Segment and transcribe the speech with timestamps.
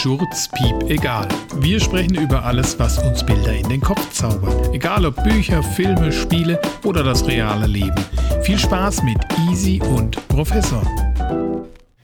[0.00, 1.28] Schurz, Piep, egal.
[1.56, 4.74] Wir sprechen über alles, was uns Bilder in den Kopf zaubert.
[4.74, 7.94] Egal ob Bücher, Filme, Spiele oder das reale Leben.
[8.42, 9.18] Viel Spaß mit
[9.48, 10.82] Easy und Professor.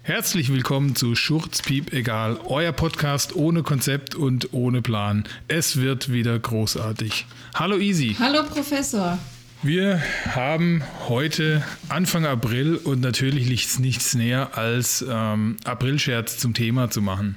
[0.03, 2.39] Herzlich willkommen zu Schurz, Piep, egal.
[2.47, 5.25] Euer Podcast ohne Konzept und ohne Plan.
[5.49, 7.27] Es wird wieder großartig.
[7.55, 8.17] Hallo Easy.
[8.19, 9.19] Hallo Professor.
[9.61, 10.01] Wir
[10.37, 16.91] haben heute Anfang April und natürlich liegt es nichts näher, als ähm, Aprilscherz zum Thema
[16.91, 17.35] zu machen.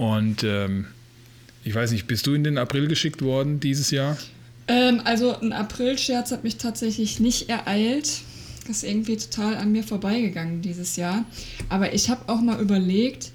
[0.00, 0.86] Und ähm,
[1.62, 4.16] ich weiß nicht, bist du in den April geschickt worden dieses Jahr?
[4.66, 8.22] Ähm, also ein Aprilscherz hat mich tatsächlich nicht ereilt.
[8.66, 11.26] Das ist irgendwie total an mir vorbeigegangen dieses Jahr.
[11.68, 13.30] Aber ich habe auch mal überlegt,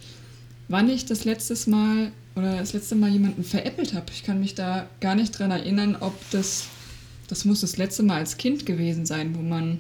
[0.68, 4.08] wann ich das letztes Mal oder das letzte Mal jemanden veräppelt habe.
[4.12, 6.66] Ich kann mich da gar nicht dran erinnern, ob das
[7.28, 9.78] das muss das letzte Mal als Kind gewesen sein, wo man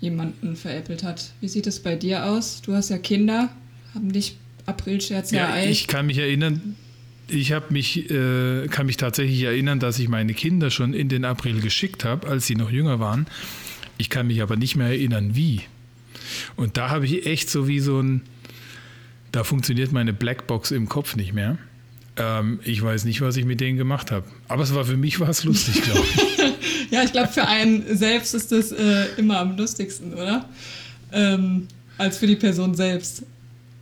[0.00, 1.30] jemanden veräppelt hat.
[1.40, 2.60] Wie sieht es bei dir aus?
[2.60, 3.48] Du hast ja Kinder,
[3.94, 5.70] haben dich Aprilscherze ja, ereilt?
[5.70, 6.76] Ich kann mich erinnern,
[7.28, 11.24] ich habe mich, äh, kann mich tatsächlich erinnern, dass ich meine Kinder schon in den
[11.24, 13.26] April geschickt habe, als sie noch jünger waren.
[13.98, 15.62] Ich kann mich aber nicht mehr erinnern, wie.
[16.56, 18.22] Und da habe ich echt so wie so ein,
[19.32, 21.58] da funktioniert meine Blackbox im Kopf nicht mehr.
[22.16, 24.26] Ähm, ich weiß nicht, was ich mit denen gemacht habe.
[24.48, 26.90] Aber es war für mich war es lustig, glaube ich.
[26.90, 30.48] ja, ich glaube, für einen selbst ist das äh, immer am lustigsten, oder?
[31.12, 33.24] Ähm, als für die Person selbst.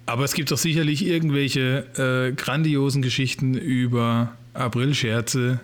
[0.07, 5.61] Aber es gibt doch sicherlich irgendwelche äh, grandiosen Geschichten über Aprilscherze,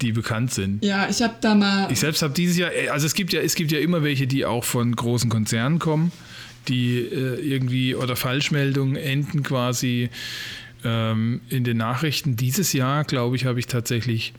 [0.00, 0.84] die bekannt sind.
[0.84, 1.90] Ja, ich habe da mal.
[1.90, 4.26] Ich selbst habe dieses Jahr, äh, also es gibt ja, es gibt ja immer welche,
[4.26, 6.12] die auch von großen Konzernen kommen,
[6.68, 10.10] die äh, irgendwie oder Falschmeldungen enden quasi
[10.84, 14.32] ähm, in den Nachrichten dieses Jahr, glaube ich, habe ich tatsächlich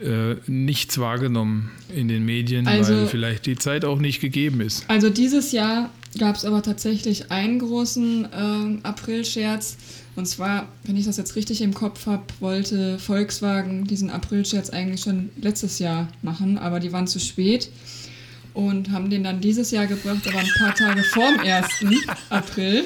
[0.00, 4.84] äh, nichts wahrgenommen in den Medien, also, weil vielleicht die Zeit auch nicht gegeben ist.
[4.88, 9.76] Also dieses Jahr gab es aber tatsächlich einen großen äh, Aprilscherz.
[10.16, 15.02] Und zwar, wenn ich das jetzt richtig im Kopf habe, wollte Volkswagen diesen Aprilscherz eigentlich
[15.02, 17.70] schon letztes Jahr machen, aber die waren zu spät
[18.54, 21.66] und haben den dann dieses Jahr gebracht, aber ein paar Tage vorm 1.
[22.28, 22.84] April.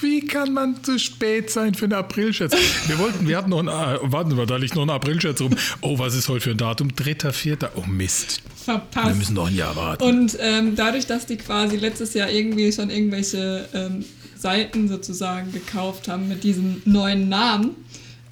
[0.00, 2.54] Wie kann man zu spät sein für einen Aprilscherz?
[2.86, 5.56] Wir wollten, wir hatten noch einen, äh, warten wir, da liegt noch ein Aprilscherz rum.
[5.80, 6.94] Oh, was ist heute für ein Datum?
[6.94, 7.72] Dritter, vierter.
[7.76, 8.42] Oh Mist.
[8.64, 9.08] Verpasst.
[9.08, 10.02] Wir müssen noch ein Jahr warten.
[10.02, 14.04] Und ähm, dadurch, dass die quasi letztes Jahr irgendwie schon irgendwelche ähm,
[14.36, 17.76] Seiten sozusagen gekauft haben mit diesem neuen Namen,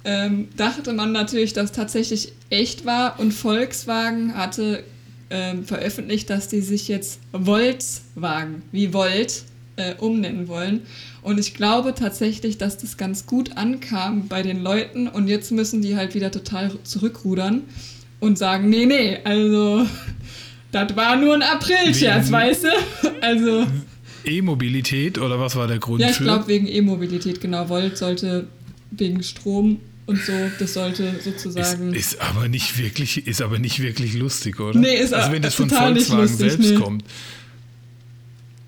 [0.03, 4.83] ähm, dachte man natürlich, dass tatsächlich echt war und Volkswagen hatte
[5.29, 9.43] ähm, veröffentlicht, dass die sich jetzt Volkswagen, wie Volt,
[9.77, 10.81] äh, umnennen wollen.
[11.21, 15.81] Und ich glaube tatsächlich, dass das ganz gut ankam bei den Leuten und jetzt müssen
[15.81, 17.63] die halt wieder total zurückrudern
[18.19, 19.85] und sagen, nee, nee, also
[20.71, 22.67] das war nur ein Aprilscherz, weißt du?
[23.21, 23.65] Also
[24.23, 26.01] E-Mobilität oder was war der Grund?
[26.01, 27.69] Ja, ich glaube wegen E-Mobilität, genau.
[27.69, 28.47] Volt sollte
[28.91, 31.93] wegen Strom und so, das sollte sozusagen.
[31.93, 34.79] Ist, ist, aber nicht wirklich, ist aber nicht wirklich lustig, oder?
[34.79, 36.77] Nee, ist Also wenn das von Volkswagen lustig, selbst nee.
[36.77, 37.03] kommt.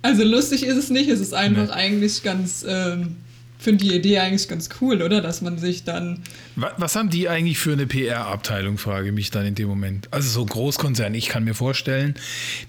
[0.07, 1.73] Also lustig ist es nicht, es ist einfach nee.
[1.73, 3.17] eigentlich ganz, ähm,
[3.59, 5.19] finde die Idee eigentlich ganz cool, oder?
[5.19, 6.23] Dass man sich dann.
[6.55, 10.07] Was haben die eigentlich für eine PR-Abteilung, frage ich mich dann in dem Moment.
[10.11, 12.15] Also so Großkonzern, ich kann mir vorstellen,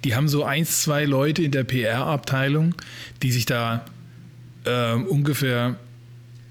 [0.03, 2.75] die haben so eins, zwei Leute in der PR-Abteilung,
[3.23, 3.85] die sich da
[4.65, 5.77] äh, ungefähr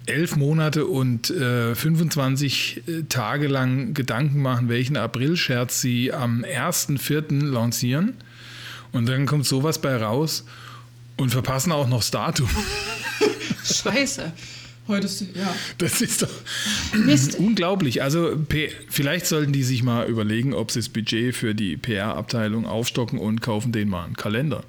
[0.06, 7.44] elf Monate und äh, 25 äh, Tage lang Gedanken machen, welchen Aprilscherz sie am 1.4.
[7.44, 8.14] lancieren.
[8.94, 10.46] Und dann kommt sowas bei raus.
[11.18, 12.50] Und verpassen auch noch das Datum.
[13.64, 14.32] Scheiße.
[14.88, 15.54] Heute ist, ja.
[15.80, 16.30] Das ist doch
[16.94, 17.36] Mist.
[17.36, 18.02] unglaublich.
[18.02, 18.38] Also,
[18.90, 23.42] vielleicht sollten die sich mal überlegen, ob sie das Budget für die PR-Abteilung aufstocken und
[23.42, 24.64] kaufen den mal einen Kalender.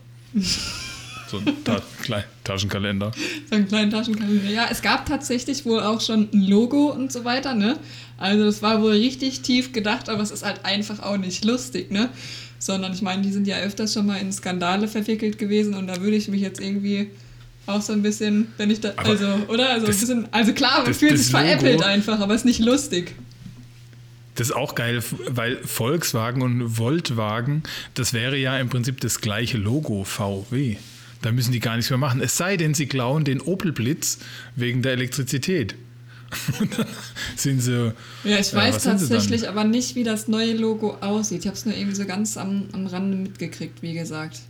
[1.29, 3.13] So ein Ta klein, Taschenkalender.
[3.49, 4.51] So einen kleinen Taschenkalender.
[4.51, 7.79] Ja, es gab tatsächlich wohl auch schon ein Logo und so weiter, ne?
[8.17, 11.93] Also, das war wohl richtig tief gedacht, aber es ist halt einfach auch nicht lustig,
[11.93, 12.09] ne?
[12.59, 16.01] Sondern ich meine, die sind ja öfters schon mal in Skandale verwickelt gewesen und da
[16.01, 17.11] würde ich mich jetzt irgendwie
[17.67, 19.71] auch so ein bisschen, wenn ich da, aber also, oder?
[19.71, 22.41] Also, das, ein bisschen, also klar, man das, fühlt das sich veräppelt einfach, aber es
[22.41, 23.15] ist nicht lustig.
[24.35, 29.59] Das ist auch geil, weil Volkswagen und Voltwagen, das wäre ja im Prinzip das gleiche
[29.59, 30.77] Logo VW.
[31.23, 32.21] Da müssen die gar nichts mehr machen.
[32.21, 34.19] Es sei denn, sie klauen den Opel Blitz
[34.55, 35.75] wegen der Elektrizität.
[36.61, 36.87] Und dann
[37.37, 37.93] sind sie.
[38.25, 41.41] Ja, ich weiß äh, tatsächlich aber nicht, wie das neue Logo aussieht.
[41.41, 44.41] Ich habe es nur irgendwie so ganz am, am Rande mitgekriegt, wie gesagt.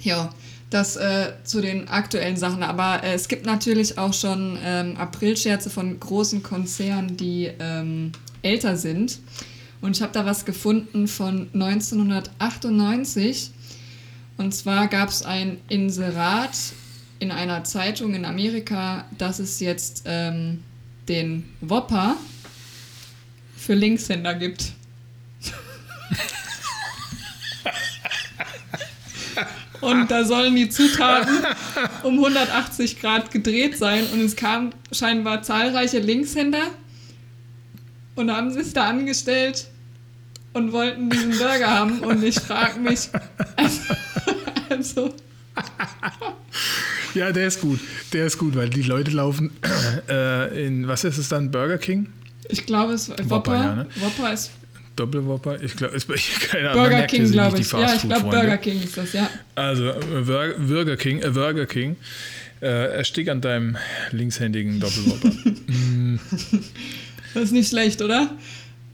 [0.00, 0.34] Ja,
[0.70, 2.62] das äh, zu den aktuellen Sachen.
[2.62, 8.12] Aber äh, es gibt natürlich auch schon ähm, Aprilscherze von großen Konzernen, die ähm,
[8.42, 9.18] älter sind.
[9.80, 13.50] Und ich habe da was gefunden von 1998.
[14.36, 16.56] Und zwar gab es ein Inserat
[17.18, 20.62] in einer Zeitung in Amerika, dass es jetzt ähm,
[21.08, 22.16] den Whopper
[23.56, 24.72] für Linkshänder gibt.
[29.80, 31.44] Und da sollen die Zutaten
[32.04, 34.06] um 180 Grad gedreht sein.
[34.12, 36.68] Und es kamen scheinbar zahlreiche Linkshänder
[38.14, 39.66] und haben sich da angestellt
[40.52, 42.00] und wollten diesen Burger haben.
[42.00, 43.08] Und ich frage mich,
[43.56, 43.94] also,
[44.68, 45.14] also
[47.14, 47.80] ja, der ist gut.
[48.12, 49.50] Der ist gut, weil die Leute laufen
[50.08, 52.08] äh, in, was ist es dann, Burger King?
[52.48, 53.30] Ich glaube, es Whopper.
[53.30, 53.86] Whopper, ja, ne?
[53.96, 54.50] Whopper ist.
[54.96, 55.62] Doppelwhopper?
[55.62, 55.98] Ich glaube,
[56.50, 56.84] keine Ahnung.
[56.84, 57.72] Burger King, glaube ich.
[57.72, 59.28] Ja, ich glaube, Burger King ist das, ja.
[59.54, 61.96] Also, äh, Burger King, äh, Burger King.
[62.60, 63.76] Äh, erstick an deinem
[64.12, 65.28] linkshändigen Doppelwhopper.
[65.66, 66.20] mm.
[67.34, 68.36] Das ist nicht schlecht, oder?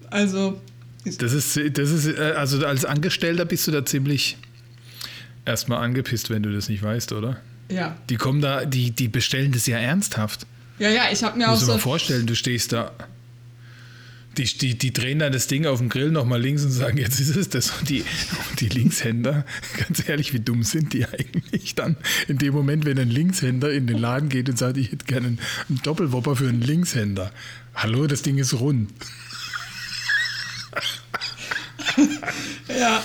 [0.08, 0.60] Also.
[1.04, 4.36] Das ist, das ist, äh, also als Angestellter bist du da ziemlich
[5.44, 7.40] erstmal angepisst, wenn du das nicht weißt, oder?
[7.70, 7.96] Ja.
[8.08, 10.46] Die kommen da, die, die bestellen das ja ernsthaft.
[10.78, 11.66] Ja, ja, ich habe mir auch so.
[11.66, 12.92] Muss mal vorstellen, du stehst da.
[14.36, 17.18] Die, die, die drehen dann das Ding auf dem Grill nochmal links und sagen, jetzt
[17.18, 17.70] ist es das.
[17.70, 18.04] Und die,
[18.60, 19.44] die Linkshänder,
[19.88, 21.96] ganz ehrlich, wie dumm sind die eigentlich dann
[22.28, 25.26] in dem Moment, wenn ein Linkshänder in den Laden geht und sagt, ich hätte gerne
[25.26, 27.32] einen, einen Doppelwopper für einen Linkshänder.
[27.74, 28.90] Hallo, das Ding ist rund.
[32.68, 33.02] ja.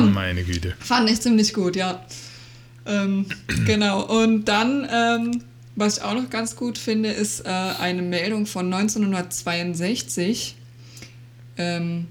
[0.00, 0.74] Meine Güte.
[0.80, 2.02] Fand ich ziemlich gut, ja.
[2.86, 3.26] Ähm,
[3.66, 4.02] genau.
[4.04, 5.44] Und dann, ähm,
[5.76, 10.56] was ich auch noch ganz gut finde, ist äh, eine Meldung von 1962,
[11.58, 12.06] ähm,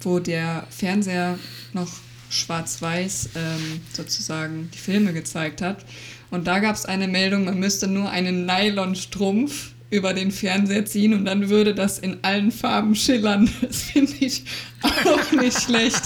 [0.00, 1.38] wo der Fernseher
[1.72, 1.90] noch
[2.28, 5.84] schwarz-weiß ähm, sozusagen die Filme gezeigt hat.
[6.30, 11.14] Und da gab es eine Meldung, man müsste nur einen Nylonstrumpf über den Fernseher ziehen
[11.14, 13.48] und dann würde das in allen Farben schillern.
[13.60, 14.44] Das finde ich
[14.82, 16.02] auch nicht schlecht.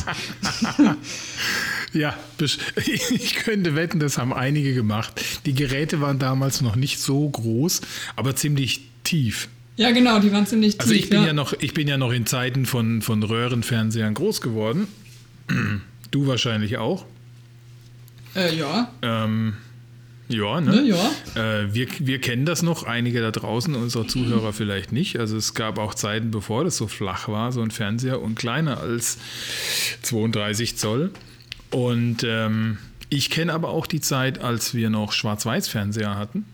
[1.93, 2.17] Ja,
[2.87, 5.21] ich könnte wetten, das haben einige gemacht.
[5.47, 7.81] Die Geräte waren damals noch nicht so groß,
[8.17, 9.49] aber ziemlich tief.
[9.77, 10.83] Ja, genau, die waren ziemlich tief.
[10.83, 14.15] Also ich bin ja, ja noch, ich bin ja noch in Zeiten von, von Röhrenfernsehern
[14.15, 14.89] groß geworden.
[16.13, 17.07] Du wahrscheinlich auch.
[18.35, 18.91] Äh, ja.
[19.01, 19.55] Ähm,
[20.31, 20.71] ja, ne?
[20.71, 21.11] ne ja.
[21.35, 25.19] Äh, wir, wir kennen das noch, einige da draußen, unsere Zuhörer vielleicht nicht.
[25.19, 28.79] Also es gab auch Zeiten, bevor das so flach war, so ein Fernseher und kleiner
[28.79, 29.19] als
[30.03, 31.11] 32 Zoll.
[31.71, 32.79] Und ähm,
[33.09, 36.45] ich kenne aber auch die Zeit, als wir noch Schwarz-Weiß-Fernseher hatten.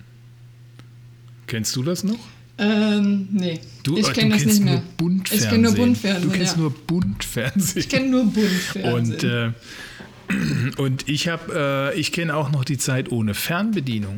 [1.46, 2.18] Kennst du das noch?
[2.58, 3.60] Ähm, nee.
[3.82, 4.82] Du, ich äh, kenne das nicht mehr.
[4.96, 5.44] Buntfernsehen.
[5.44, 6.30] Ich kenne nur Buntfernsehen.
[6.30, 6.60] Du kennst ja.
[6.60, 7.78] nur Buntfernsehen.
[7.80, 8.94] Ich kenne nur Buntfernsehen.
[8.94, 9.52] Und äh,
[10.76, 14.16] und ich habe, äh, ich kenne auch noch die Zeit ohne Fernbedienung.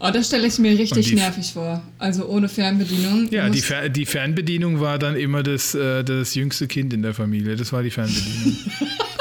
[0.00, 1.82] Oh, das stelle ich mir richtig nervig vor.
[1.98, 3.28] Also ohne Fernbedienung.
[3.32, 7.14] Ja, die, Fer die, Fernbedienung war dann immer das, äh, das jüngste Kind in der
[7.14, 7.56] Familie.
[7.56, 8.56] Das war die Fernbedienung.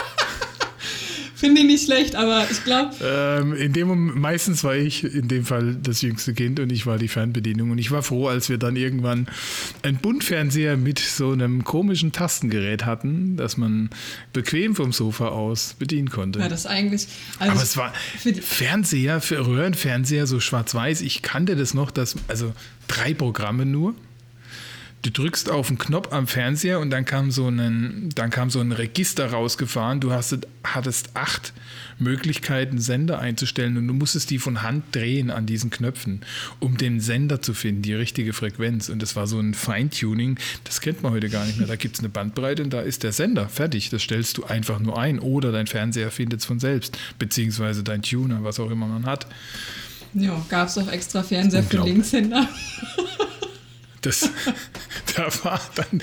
[1.38, 2.96] Finde ich nicht schlecht, aber ich glaube.
[3.00, 6.88] Ähm, in dem Moment, meistens war ich in dem Fall das jüngste Kind und ich
[6.88, 7.70] war die Fernbedienung.
[7.70, 9.28] Und ich war froh, als wir dann irgendwann
[9.84, 13.92] einen Buntfernseher mit so einem komischen Tastengerät hatten, das man
[14.34, 16.40] bequem vom Sofa aus bedienen konnte.
[16.40, 17.08] Ja, das eigentlich.
[17.38, 17.94] Also aber es war
[18.42, 21.02] Fernseher, für Röhrenfernseher, so schwarz-weiß.
[21.02, 22.52] Ich kannte das noch, dass, also
[22.88, 23.94] drei Programme nur
[25.08, 28.60] du drückst auf den Knopf am Fernseher und dann kam so ein, dann kam so
[28.60, 30.02] ein Register rausgefahren.
[30.02, 31.54] Du hast, hattest acht
[31.98, 36.22] Möglichkeiten, Sender einzustellen und du musstest die von Hand drehen an diesen Knöpfen,
[36.60, 38.90] um den Sender zu finden, die richtige Frequenz.
[38.90, 41.68] Und das war so ein Feintuning, das kennt man heute gar nicht mehr.
[41.68, 43.90] Da gibt es eine Bandbreite und da ist der Sender fertig.
[43.90, 48.02] Das stellst du einfach nur ein oder dein Fernseher findet es von selbst, beziehungsweise dein
[48.02, 49.28] Tuner, was auch immer man hat.
[50.14, 52.50] Ja, gab es auch extra Fernseher für Linkshänder.
[54.02, 54.30] Das,
[55.16, 56.02] da war dann,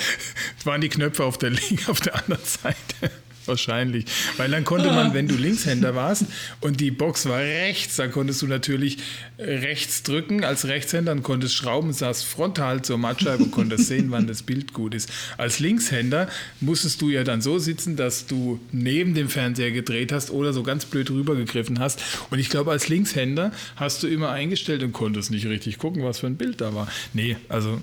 [0.65, 1.53] waren die Knöpfe auf der,
[1.89, 3.11] auf der anderen Seite.
[3.47, 4.07] Wahrscheinlich.
[4.37, 6.25] Weil dann konnte man, wenn du Linkshänder warst
[6.61, 8.99] und die Box war rechts, dann konntest du natürlich
[9.39, 14.27] rechts drücken als Rechtshänder und konntest schrauben, saß frontal zur Mattscheibe und konntest sehen, wann
[14.27, 15.11] das Bild gut ist.
[15.37, 16.29] Als Linkshänder
[16.61, 20.63] musstest du ja dann so sitzen, dass du neben dem Fernseher gedreht hast oder so
[20.63, 22.01] ganz blöd rübergegriffen hast.
[22.31, 26.21] Und ich glaube, als Linkshänder hast du immer eingestellt und konntest nicht richtig gucken, was
[26.21, 26.89] für ein Bild da war.
[27.13, 27.83] Nee, also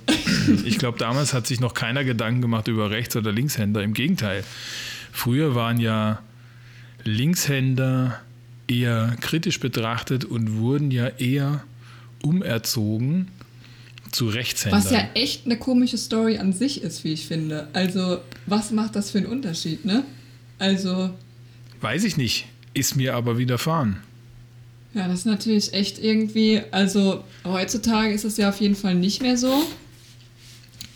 [0.66, 3.84] ich glaube, damals hat sich noch keiner Gedanken gemacht über Rechts- oder Linkshänder.
[3.84, 4.44] Im Gegenteil.
[5.12, 6.22] Früher waren ja
[7.04, 8.20] Linkshänder
[8.68, 11.64] eher kritisch betrachtet und wurden ja eher
[12.24, 13.28] umerzogen
[14.12, 14.84] zu Rechtshändern.
[14.84, 17.68] Was ja echt eine komische Story an sich ist, wie ich finde.
[17.74, 20.04] Also, was macht das für einen Unterschied, ne?
[20.60, 21.12] Also.
[21.82, 23.98] Weiß ich nicht, ist mir aber widerfahren.
[24.94, 29.22] Ja, das ist natürlich echt irgendwie, also heutzutage ist es ja auf jeden Fall nicht
[29.22, 29.64] mehr so.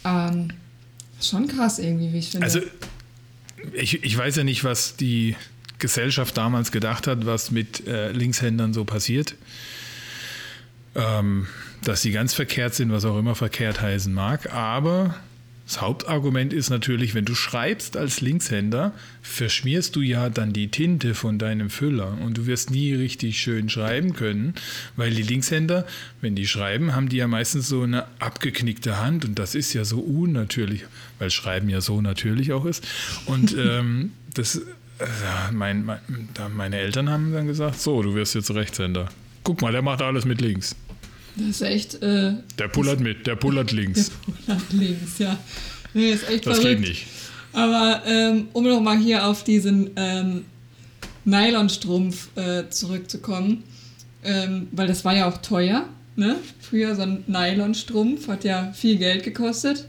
[0.03, 0.49] Ähm,
[1.21, 2.45] schon krass irgendwie, wie ich finde.
[2.45, 2.59] Also
[3.73, 5.35] ich, ich weiß ja nicht, was die
[5.79, 9.35] Gesellschaft damals gedacht hat, was mit äh, Linkshändern so passiert.
[10.95, 11.47] ähm,
[11.83, 14.51] dass sie ganz verkehrt sind, was auch immer verkehrt heißen mag.
[14.53, 15.15] Aber
[15.65, 18.93] das Hauptargument ist natürlich, wenn du schreibst als Linkshänder,
[19.23, 23.67] verschmierst du ja dann die Tinte von deinem Füller und du wirst nie richtig schön
[23.69, 24.53] schreiben können,
[24.95, 25.87] weil die Linkshänder,
[26.21, 29.85] wenn die schreiben, haben die ja meistens so eine abgeknickte Hand und das ist ja
[29.85, 30.85] so unnatürlich,
[31.17, 32.85] weil Schreiben ja so natürlich auch ist.
[33.25, 34.61] Und ähm, das, äh,
[35.51, 35.99] mein, mein,
[36.55, 39.09] meine Eltern haben dann gesagt, so, du wirst jetzt Rechtshänder.
[39.43, 40.75] Guck mal, der macht alles mit links.
[41.35, 42.01] Das ist echt.
[42.01, 44.11] Äh, der pullert mit, der pullert links.
[44.45, 45.37] Der pullert links, ja.
[45.93, 46.81] Nee, ist echt das verrückt.
[46.81, 47.07] geht nicht.
[47.53, 50.45] Aber ähm, um nochmal hier auf diesen ähm,
[51.23, 53.63] Nylonstrumpf äh, zurückzukommen,
[54.23, 55.87] ähm, weil das war ja auch teuer.
[56.15, 56.37] Ne?
[56.59, 59.87] Früher so ein Nylonstrumpf hat ja viel Geld gekostet.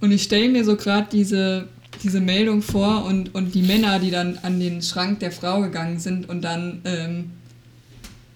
[0.00, 1.68] Und ich stelle mir so gerade diese,
[2.02, 5.98] diese Meldung vor und, und die Männer, die dann an den Schrank der Frau gegangen
[5.98, 7.30] sind und dann, ähm,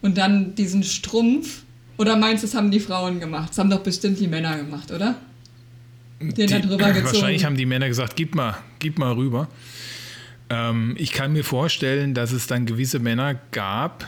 [0.03, 1.63] und dann diesen Strumpf
[1.97, 3.51] oder meinst du, das haben die Frauen gemacht?
[3.51, 5.17] Das haben doch bestimmt die Männer gemacht, oder?
[6.21, 7.05] Den da drüber gezogen.
[7.07, 9.49] Wahrscheinlich haben die Männer gesagt, gib mal, gib mal rüber.
[10.51, 14.07] Ähm, ich kann mir vorstellen, dass es dann gewisse Männer gab,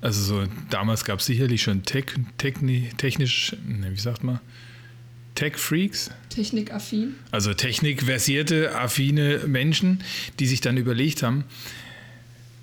[0.00, 2.06] also so damals gab es sicherlich schon Tech,
[2.38, 4.40] Techni, technisch, ne, wie sagt man,
[5.34, 6.10] Tech-Freaks.
[6.28, 7.14] Technikaffin.
[7.30, 10.02] Also technikversierte, affine Menschen,
[10.38, 11.44] die sich dann überlegt haben,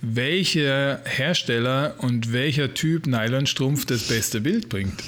[0.02, 5.04] welcher Hersteller und welcher Typ Nylonstrumpf das beste Bild bringt.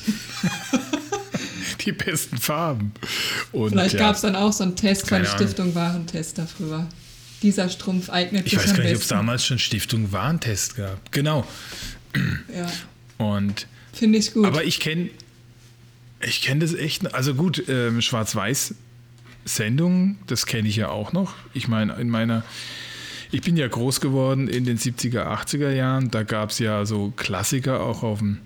[1.86, 2.91] die besten Farben.
[3.51, 6.88] Und Vielleicht ja, gab es dann auch so einen Test von Stiftung Warentest dafür.
[7.41, 10.75] Dieser Strumpf eignet ich sich Ich weiß gar nicht, ob es damals schon Stiftung Warentest
[10.75, 11.12] gab.
[11.12, 11.48] Genau.
[12.53, 12.69] Ja.
[13.17, 14.46] Und finde ich gut.
[14.46, 15.10] Aber ich kenne
[16.22, 17.13] ich kenne das echt.
[17.13, 18.75] Also gut, ähm, Schwarz-Weiß
[19.46, 21.34] Sendungen, das kenne ich ja auch noch.
[21.53, 22.43] Ich meine, in meiner
[23.31, 26.09] ich bin ja groß geworden in den 70er, 80er Jahren.
[26.12, 28.39] Da gab es ja so Klassiker auch auf dem,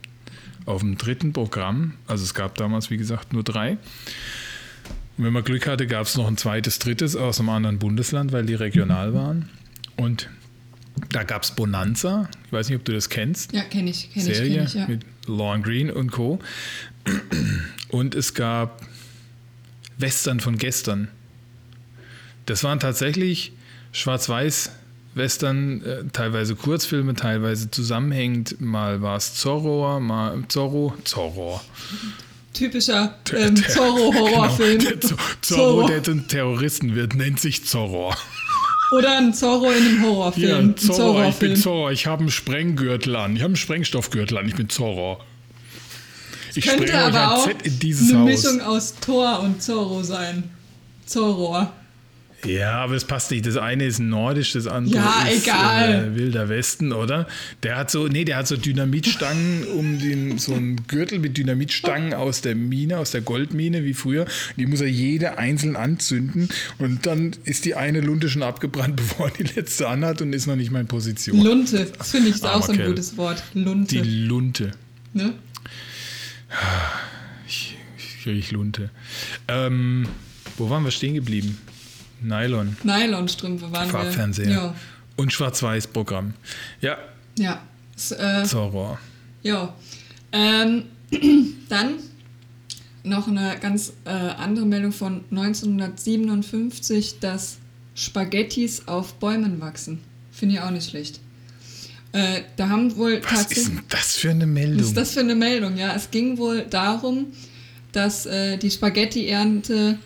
[0.65, 1.93] auf dem dritten Programm.
[2.07, 3.77] Also es gab damals, wie gesagt, nur drei.
[5.17, 8.31] Und wenn man Glück hatte, gab es noch ein zweites, drittes aus einem anderen Bundesland,
[8.31, 9.49] weil die regional waren.
[9.95, 10.29] Und
[11.09, 12.29] da gab es Bonanza.
[12.45, 13.53] Ich weiß nicht, ob du das kennst.
[13.53, 14.11] Ja, kenne ich.
[14.11, 14.87] Kenn Serie ich, kenn ich, ja.
[14.87, 16.39] mit Lawn Green und Co.
[17.89, 18.81] Und es gab
[19.97, 21.07] Western von gestern.
[22.45, 23.53] Das waren tatsächlich
[23.93, 24.71] Schwarz-Weiß
[25.15, 28.59] Western, äh, teilweise Kurzfilme, teilweise zusammenhängend.
[28.59, 31.61] Mal war es Zorro, mal Zorro, Zorro.
[32.53, 34.79] Typischer ähm, Zorro-Horrorfilm.
[34.79, 35.09] Genau, der
[35.41, 38.13] Zorro, der zum Terroristen wird, nennt sich Zorro.
[38.91, 40.69] Oder ein Zorro in einem Horrorfilm.
[40.69, 44.37] Ja, Zorro, Zorro ich bin Zorro, ich habe einen Sprenggürtel an, ich habe einen Sprengstoffgürtel
[44.37, 45.19] an, ich bin Zorro.
[46.55, 48.25] Ich könnte aber auch eine Haus.
[48.25, 50.43] Mischung aus Thor und Zorro sein.
[51.05, 51.67] Zorro.
[52.45, 53.45] Ja, aber es passt nicht.
[53.45, 56.11] Das eine ist nordisch, das andere ja, ist egal.
[56.13, 57.27] Äh, wilder Westen, oder?
[57.63, 62.13] Der hat so, nee, der hat so Dynamitstangen um den, so einen Gürtel mit Dynamitstangen
[62.13, 64.25] aus der Mine, aus der Goldmine wie früher.
[64.57, 69.27] Die muss er jede einzeln anzünden und dann ist die eine Lunte schon abgebrannt, bevor
[69.27, 71.41] er die letzte anhat und ist noch nicht mal in Position.
[71.41, 73.43] Lunte, das finde ich auch so ein gutes Wort.
[73.53, 74.01] Lunte.
[74.01, 74.71] Die Lunte.
[75.13, 75.33] Ne?
[77.47, 78.89] Ich, ich kriege Lunte.
[79.47, 80.07] Ähm,
[80.57, 81.57] wo waren wir stehen geblieben?
[82.23, 82.75] Nylon.
[82.83, 84.47] Nylonstrümpfe waren Farbfernseher.
[84.47, 84.53] wir.
[84.53, 84.75] Ja.
[85.15, 86.33] Und Schwarz-Weiß-Programm.
[86.81, 86.97] Ja.
[87.37, 87.61] Ja.
[88.09, 88.99] Äh, Horror.
[89.43, 89.73] Ja.
[90.31, 90.85] Ähm,
[91.69, 91.95] dann
[93.03, 97.57] noch eine ganz äh, andere Meldung von 1957, dass
[97.95, 99.99] Spaghettis auf Bäumen wachsen.
[100.31, 101.19] Finde ich auch nicht schlecht.
[102.13, 104.79] Äh, da haben wohl Was ist denn das für eine Meldung?
[104.79, 105.77] Was ist das für eine Meldung?
[105.77, 107.27] Ja, es ging wohl darum,
[107.91, 109.97] dass äh, die Spaghetti-Ernte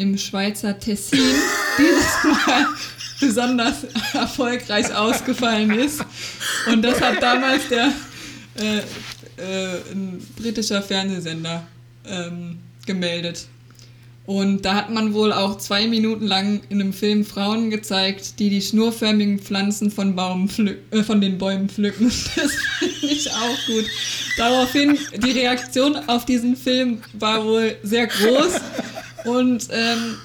[0.00, 1.18] im Schweizer Tessin
[1.78, 2.66] dieses Mal
[3.20, 6.02] besonders erfolgreich ausgefallen ist.
[6.72, 7.92] Und das hat damals der
[8.54, 11.66] äh, äh, ein britischer Fernsehsender
[12.06, 13.46] ähm, gemeldet.
[14.26, 18.48] Und da hat man wohl auch zwei Minuten lang in einem Film Frauen gezeigt, die
[18.48, 20.48] die schnurförmigen Pflanzen von, Baum
[20.92, 22.10] äh, von den Bäumen pflücken.
[22.36, 23.84] Das finde ich auch gut.
[24.36, 28.60] Daraufhin, die Reaktion auf diesen Film war wohl sehr groß.
[29.24, 30.16] Und ähm,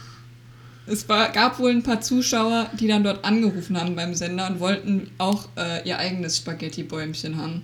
[0.88, 4.60] es war, gab wohl ein paar Zuschauer, die dann dort angerufen haben beim Sender und
[4.60, 7.64] wollten auch äh, ihr eigenes Spaghetti-Bäumchen haben.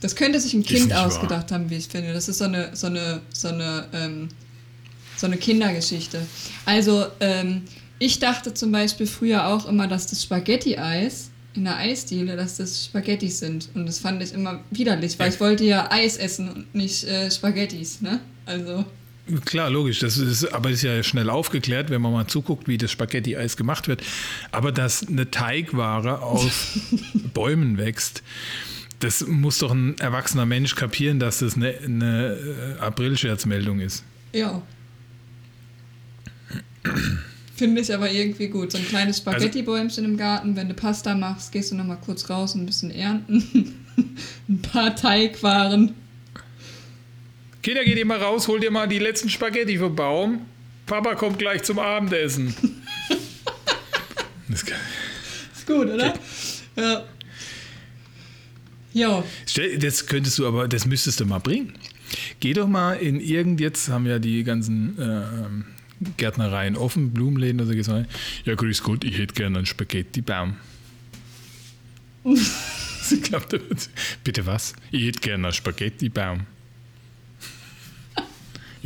[0.00, 1.58] Das könnte sich ein Kind ausgedacht wahr.
[1.58, 2.12] haben, wie ich finde.
[2.12, 4.28] Das ist so eine, so eine, so eine, ähm,
[5.16, 6.26] so eine Kindergeschichte.
[6.64, 7.62] Also, ähm,
[7.98, 12.84] ich dachte zum Beispiel früher auch immer, dass das Spaghetti-Eis in der Eisdiele, dass das
[12.84, 13.70] Spaghettis sind.
[13.74, 17.30] Und das fand ich immer widerlich, weil ich wollte ja Eis essen und nicht äh,
[17.30, 18.20] Spaghettis, ne?
[18.44, 18.84] Also.
[19.44, 19.98] Klar, logisch.
[19.98, 23.88] Das ist, aber ist ja schnell aufgeklärt, wenn man mal zuguckt, wie das Spaghetti-Eis gemacht
[23.88, 24.02] wird.
[24.52, 26.78] Aber dass eine Teigware auf
[27.34, 28.22] Bäumen wächst,
[29.00, 34.04] Das muss doch ein erwachsener Mensch kapieren, dass das eine, eine äh, April-Scherzmeldung ist.
[34.32, 34.62] Ja.
[37.56, 38.72] Finde ich aber irgendwie gut.
[38.72, 40.56] So ein kleines Also Spaghetti-Bäumchen im Garten.
[40.56, 43.84] Wenn du Pasta machst, gehst du nochmal kurz raus und ein bisschen ernten.
[44.48, 45.94] ein paar Teigwaren.
[47.66, 50.46] Kinder, geht ihr mal raus, holt ihr mal die letzten Spaghetti vom Baum.
[50.86, 52.54] Papa kommt gleich zum Abendessen.
[54.48, 56.14] das Ist gut, oder?
[56.76, 57.04] Ja.
[58.92, 59.24] Ja.
[59.48, 61.72] Stell- das könntest du aber, das müsstest du mal bringen.
[62.38, 65.64] Geh doch mal in irgend, jetzt haben ja die ganzen äh, ähm,
[66.18, 68.08] Gärtnereien offen, Blumenläden oder so gesagt.
[68.44, 70.54] Ja, grüß Gott, ich hätte gerne einen Spaghetti-Baum.
[72.26, 73.90] ich glaub, da wird-
[74.22, 74.72] Bitte was?
[74.92, 76.46] Ich hätte gerne einen Spaghetti-Baum.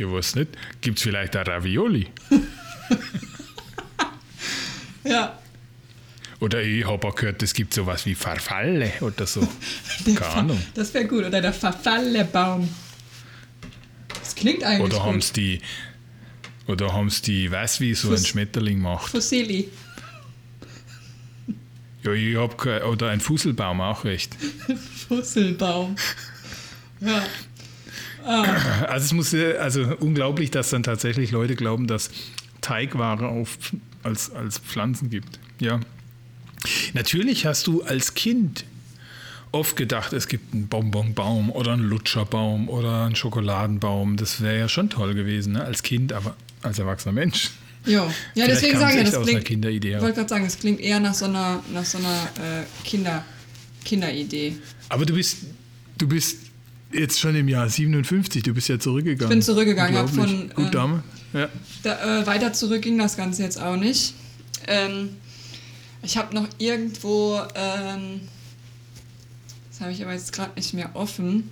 [0.01, 0.49] Ja, was nicht?
[0.81, 2.07] Gibt es vielleicht auch Ravioli?
[5.03, 5.39] Ja.
[6.39, 9.47] Oder ich habe auch gehört, es gibt sowas wie Farfalle oder so.
[10.05, 10.61] Keine Ahnung.
[10.73, 11.25] Das wäre gut.
[11.25, 12.69] Oder der Verfallebaum.
[14.19, 15.23] Das klingt eigentlich Oder haben gut.
[15.23, 15.61] sie die,
[16.67, 19.11] oder haben sie die, weiß wie so ein Fuss- Schmetterling macht.
[19.11, 19.69] Fossili.
[22.03, 24.35] Ja, ich hab kein, oder ein Fusselbaum auch recht.
[25.07, 25.95] Fusselbaum.
[26.99, 27.23] Ja.
[28.25, 32.09] Also es muss ja- also unglaublich, dass dann tatsächlich Leute glauben, dass
[32.61, 33.57] Teigware auf,
[34.03, 35.39] als, als Pflanzen gibt.
[35.59, 35.79] Ja.
[36.93, 38.65] Natürlich hast du als Kind
[39.51, 44.17] oft gedacht, es gibt einen Bonbonbaum oder einen Lutscherbaum oder einen Schokoladenbaum.
[44.17, 45.63] Das wäre ja schon toll gewesen, ne?
[45.63, 47.51] als Kind, aber als erwachsener Mensch.
[47.85, 49.45] Ja, Vielleicht deswegen sage ich, das klingt.
[49.45, 52.63] Kinderidee Ich wollte gerade sagen, es klingt eher nach so einer, nach so einer äh,
[52.87, 53.25] Kinder,
[53.83, 54.57] Kinderidee.
[54.89, 55.37] Aber du bist,
[55.97, 56.37] du bist
[56.93, 59.31] jetzt schon im Jahr 57, du bist ja zurückgegangen.
[59.31, 60.39] Ich bin zurückgegangen, hab Unglaublich.
[60.39, 61.03] von, Gut, ähm, Dame.
[61.33, 61.49] Ja.
[61.83, 64.13] Da, äh, weiter zurück ging das Ganze jetzt auch nicht.
[64.67, 65.09] Ähm,
[66.03, 68.21] ich habe noch irgendwo, ähm,
[69.69, 71.49] das habe ich aber jetzt gerade nicht mehr offen,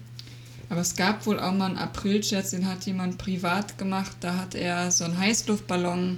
[0.69, 4.17] aber es gab wohl auch mal einen April-Scherz, den hat jemand privat gemacht.
[4.19, 6.17] Da hat er so einen Heißluftballon,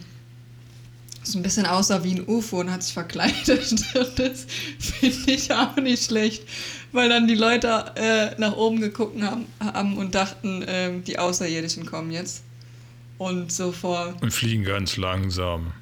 [1.24, 3.76] so ein bisschen aussah wie ein UFO und hat sich verkleidet.
[4.18, 4.46] Das
[4.80, 6.44] finde ich auch nicht schlecht,
[6.92, 11.86] weil dann die Leute äh, nach oben geguckt haben, haben und dachten, ähm, die Außerirdischen
[11.86, 12.44] kommen jetzt.
[13.18, 15.74] Und so vor Und fliegen ganz langsam.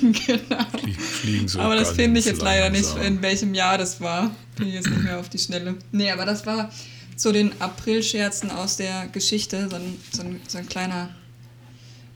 [0.00, 0.64] genau.
[0.80, 3.02] Flie- Fliegen so aber das finde ich jetzt leider nicht, langsam.
[3.06, 4.32] in welchem Jahr das war.
[4.56, 5.76] Bin ich jetzt nicht mehr auf die Schnelle.
[5.92, 6.70] Nee, aber das war
[7.14, 11.10] zu den April-Scherzen aus der Geschichte, so ein, so ein, so ein kleiner,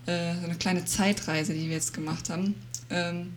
[0.07, 2.55] äh, so eine kleine Zeitreise, die wir jetzt gemacht haben.
[2.91, 3.33] Ähm,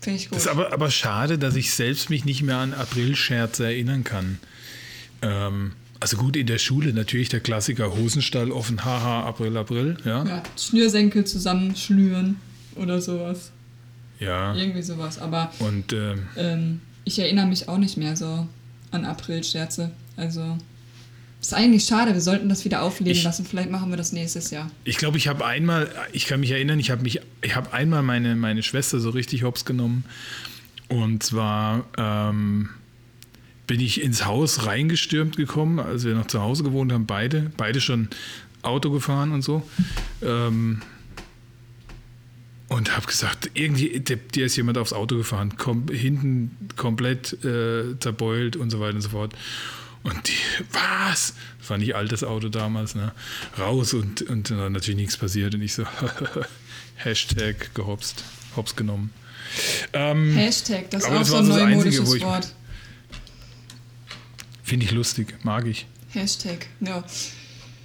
[0.00, 0.36] finde ich gut.
[0.36, 4.38] Das ist aber, aber schade, dass ich selbst mich nicht mehr an Aprilscherze erinnern kann.
[5.22, 10.24] Ähm, also gut, in der Schule natürlich der Klassiker Hosenstall offen, haha, April, April, ja.
[10.24, 12.36] ja, Schnürsenkel zusammenschnüren
[12.74, 13.50] oder sowas.
[14.18, 14.54] Ja.
[14.54, 15.18] Irgendwie sowas.
[15.18, 18.46] Aber Und ähm, ähm, ich erinnere mich auch nicht mehr so
[18.90, 19.90] an April-Scherze.
[20.16, 20.58] Also
[21.46, 23.44] ist eigentlich schade, wir sollten das wieder aufleben Ich- lassen.
[23.44, 24.70] Vielleicht machen wir das nächstes Jahr.
[24.84, 28.02] ich glaube, ich habe einmal, ich kann mich erinnern, ich habe mich, ich habe einmal
[28.02, 30.04] meine, meine Schwester so richtig hops genommen.
[30.88, 32.68] Und zwar ähm,
[33.66, 37.80] bin ich ins Haus reingestürmt gekommen, als wir noch zu Hause gewohnt haben, beide, beide
[37.80, 38.08] schon
[38.62, 39.68] Auto gefahren und so.
[40.22, 40.82] Ähm,
[42.68, 48.56] und habe gesagt, irgendwie, dir ist jemand aufs Auto gefahren, kom hinten komplett äh, zerbeult
[48.56, 49.32] und so weiter und so fort.
[50.08, 51.34] Und die, was?
[51.58, 53.12] Das war nicht altes Auto damals, ne?
[53.58, 55.54] Raus und, und dann natürlich nichts passiert.
[55.54, 55.84] Und ich so,
[56.96, 58.24] Hashtag gehopst,
[58.56, 59.12] hops genommen.
[59.92, 62.52] Ähm, Hashtag, das ist auch das so ein Einzige, neumodisches ich- Wort.
[64.62, 65.86] Finde ich lustig, mag ich.
[66.10, 67.04] Hashtag, ja.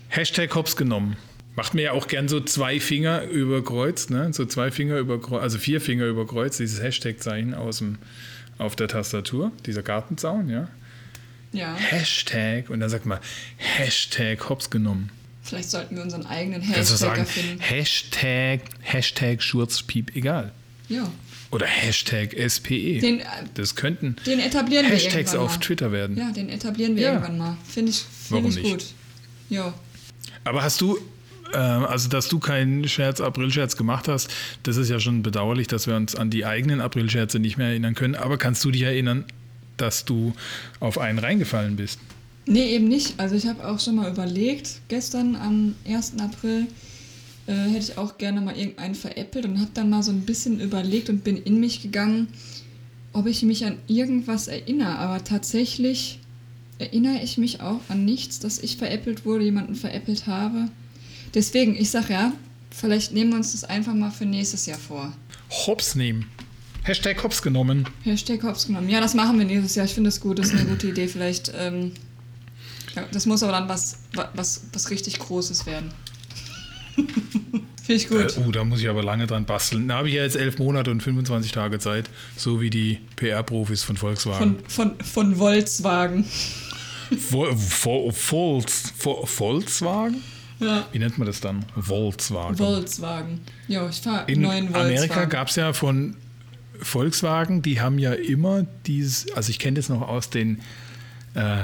[0.09, 1.15] Hashtag hops genommen.
[1.55, 4.31] Macht mir ja auch gern so zwei Finger über Kreuz, ne?
[4.33, 7.97] So zwei Finger über Kreuz, also vier Finger über Kreuz, dieses Hashtag-Zeichen aus dem,
[8.57, 10.69] auf der Tastatur, dieser Gartenzaun, ja.
[11.53, 13.19] Ja, Hashtag und dann sagt man
[13.57, 15.09] Hashtag hops genommen.
[15.43, 17.59] vielleicht sollten wir unseren eigenen Hashtag sagen, erfinden.
[17.59, 20.51] Hashtag, Hashtag Schurzpiep, egal.
[20.87, 21.09] Ja,
[21.51, 22.99] Oder Hashtag SPE.
[22.99, 25.59] den, äh, das könnten den etablieren wir Hashtags irgendwann auf mal.
[25.59, 26.17] Twitter werden.
[26.17, 27.13] Ja, den etablieren wir Ja.
[27.13, 27.57] irgendwann mal.
[27.67, 28.69] Finde ich, find Warum ich nicht?
[28.71, 28.85] gut.
[29.49, 29.73] Ja.
[30.45, 30.97] Aber hast du,
[31.53, 34.29] äh, also dass du keinen Scherz, Aprilscherz gemacht hast,
[34.63, 37.95] das ist ja schon bedauerlich, dass wir uns an die eigenen Aprilscherze nicht mehr erinnern
[37.95, 38.15] können.
[38.15, 39.25] Aber kannst du dich erinnern,
[39.81, 40.33] dass du
[40.79, 41.99] auf einen reingefallen bist?
[42.45, 43.19] Nee, eben nicht.
[43.19, 46.13] Also ich habe auch schon mal überlegt, gestern am 1.
[46.19, 46.67] April
[47.47, 50.59] äh, hätte ich auch gerne mal irgendeinen veräppelt und habe dann mal so ein bisschen
[50.59, 52.27] überlegt und bin in mich gegangen,
[53.13, 54.97] ob ich mich an irgendwas erinnere.
[54.97, 56.19] Aber tatsächlich
[56.79, 60.69] erinnere ich mich auch an nichts, dass ich veräppelt wurde, jemanden veräppelt habe.
[61.33, 62.33] Deswegen, ich sag ja,
[62.71, 65.13] vielleicht nehmen wir uns das einfach mal für nächstes Jahr vor.
[65.67, 66.27] Hops nehmen.
[66.83, 67.87] Hashtag Hops genommen.
[68.03, 68.89] Hashtag Hops genommen.
[68.89, 69.85] Ja, das machen wir nächstes Jahr.
[69.85, 70.39] Ich finde das gut.
[70.39, 71.07] Das ist eine gute Idee.
[71.07, 71.91] Vielleicht, ähm,
[72.95, 73.99] ja, das muss aber dann was,
[74.33, 75.91] was, was richtig Großes werden.
[77.83, 78.37] finde ich gut.
[78.37, 79.87] Äh, uh, da muss ich aber lange dran basteln.
[79.87, 82.09] Da habe ich ja jetzt elf Monate und 25 Tage Zeit.
[82.35, 84.57] So wie die PR-Profis von Volkswagen.
[84.67, 86.25] Von, von, von Volkswagen.
[87.29, 90.23] Vol, Vol, Volks, Vol, Volkswagen?
[90.59, 90.87] Ja.
[90.91, 91.65] Wie nennt man das dann?
[91.77, 92.55] Volkswagen.
[92.55, 93.41] Volkswagen.
[93.67, 94.97] Ja, ich fahre In neuen Volkswagen.
[94.97, 96.15] Amerika gab es ja von
[96.81, 100.59] Volkswagen, die haben ja immer dieses, also ich kenne das noch aus den
[101.33, 101.63] äh,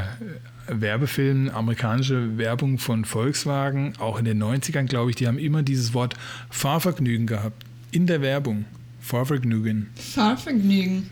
[0.67, 5.93] Werbefilmen, amerikanische Werbung von Volkswagen, auch in den 90ern, glaube ich, die haben immer dieses
[5.93, 6.15] Wort
[6.49, 7.63] Fahrvergnügen gehabt.
[7.91, 8.65] In der Werbung.
[8.99, 9.89] Fahrvergnügen.
[9.95, 11.09] Fahrvergnügen.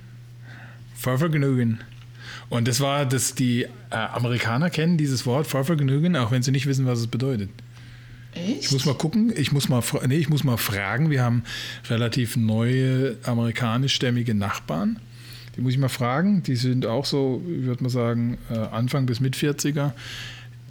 [0.96, 1.80] Fahrvergnügen.
[2.50, 6.68] Und das war, dass die äh, Amerikaner kennen dieses Wort Fahrvergnügen, auch wenn sie nicht
[6.68, 7.50] wissen, was es bedeutet.
[8.36, 8.66] Echt?
[8.66, 11.10] Ich muss mal gucken, ich muss mal, nee, ich muss mal fragen.
[11.10, 11.44] Wir haben
[11.90, 15.00] relativ neue amerikanischstämmige Nachbarn.
[15.56, 16.44] Die muss ich mal fragen.
[16.44, 19.94] Die sind auch so, ich würde mal sagen, äh, Anfang bis mit 40er.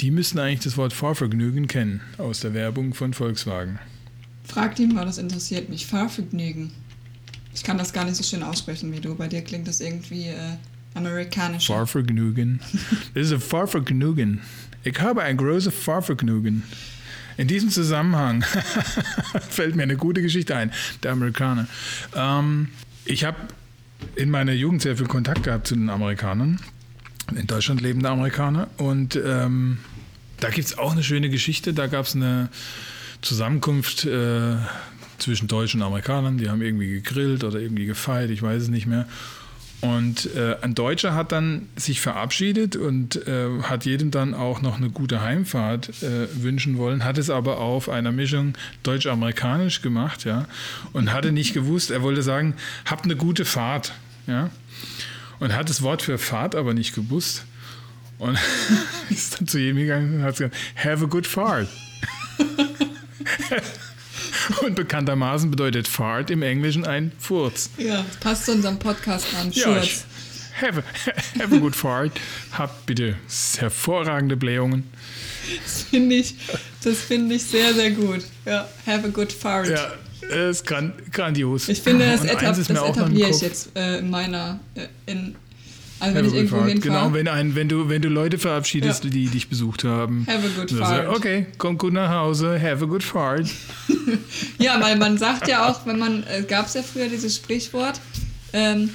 [0.01, 3.79] Die müssen eigentlich das Wort Fahrvergnügen kennen aus der Werbung von Volkswagen.
[4.45, 5.87] Fragt ihn mal, das interessiert mich.
[5.87, 6.71] Fahrvergnügen.
[7.55, 9.15] Ich kann das gar nicht so schön aussprechen wie du.
[9.15, 10.57] Bei dir klingt das irgendwie äh,
[10.95, 11.69] amerikanisch.
[11.69, 12.61] Fahrvergnügen.
[13.15, 14.41] Das ist ein Fahrvergnügen.
[14.83, 16.63] Ich habe ein großes Fahrvergnügen.
[17.37, 18.43] In diesem Zusammenhang
[19.51, 21.67] fällt mir eine gute Geschichte ein, der Amerikaner.
[22.15, 22.69] Ähm,
[23.05, 23.37] ich habe
[24.17, 26.61] in meiner Jugend sehr viel Kontakt gehabt zu den Amerikanern,
[27.35, 28.69] in Deutschland lebende Amerikaner.
[28.77, 29.79] Und ähm,
[30.41, 31.73] da gibt es auch eine schöne Geschichte.
[31.73, 32.49] Da gab es eine
[33.23, 34.57] Zusammenkunft äh,
[35.19, 36.39] zwischen Deutschen und Amerikanern.
[36.39, 39.07] Die haben irgendwie gegrillt oder irgendwie gefeiert, ich weiß es nicht mehr.
[39.85, 44.79] Und äh, ein Deutscher hat dann sich verabschiedet und äh, hat jedem dann auch noch
[44.79, 50.47] eine gute Heimfahrt äh, wünschen wollen, hat es aber auf einer Mischung deutsch-amerikanisch gemacht, ja,
[50.95, 52.55] und hatte nicht gewusst, er wollte sagen,
[52.87, 53.93] habt eine gute Fahrt,
[54.27, 54.49] ja,
[55.39, 57.45] und hat das Wort für Fahrt aber nicht gewusst
[58.17, 58.39] und
[59.11, 61.69] ist dann zu jedem gegangen und hat gesagt, have a good fart.
[64.63, 67.71] Und bekanntermaßen bedeutet Fart im Englischen ein Furz.
[67.79, 69.51] Ja, passt zu unserem Podcast an.
[69.53, 70.05] Ja, Schurz.
[70.61, 72.13] have, a, have a good fart.
[72.53, 73.17] Habt bitte
[73.59, 74.85] hervorragende Blähungen.
[75.63, 76.35] Das finde ich,
[76.83, 78.23] das finde ich sehr, sehr gut.
[78.47, 79.69] Ja, have a good fart.
[79.69, 81.69] Ja, das ist gran grandios.
[81.69, 85.37] Ich finde, das, etab das etabliere ich jetzt äh, in meiner, äh, in,
[86.05, 86.69] also Have wenn a ich good irgendwo fart.
[86.71, 87.03] hinfahre.
[87.05, 89.11] Genau, wenn, ein, wenn, du, wenn du Leute verabschiedest, Ja.
[89.11, 90.27] die dich besucht haben.
[90.29, 91.09] Have a good dann fart.
[91.09, 93.47] Okay, komm gut nach Hause, have a good fart.
[94.59, 98.01] Ja, weil man sagt ja auch, wenn man, äh, gab es ja früher dieses Sprichwort,
[98.53, 98.91] ähm,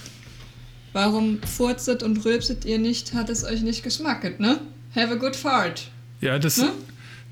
[0.93, 4.59] warum furzet und rülpset ihr nicht, hat es euch nicht geschmacket, ne?
[4.95, 5.89] Have a good fart.
[6.21, 6.71] Ja, das, Ne?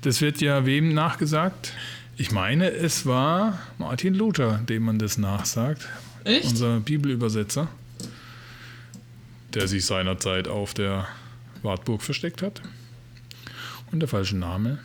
[0.02, 1.72] das wird ja wem nachgesagt?
[2.16, 5.86] Ich meine, es war Martin Luther, dem man das nachsagt.
[6.24, 6.46] Echt?
[6.50, 7.68] Unser Bibelübersetzer,
[9.54, 11.08] der sich seinerzeit auf der
[11.62, 12.62] Wartburg versteckt hat.
[13.90, 14.78] Und der falsche Name.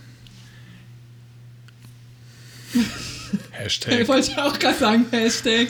[3.34, 5.70] Ich Hashtag, wollte auch gerade sagen, Hashtag.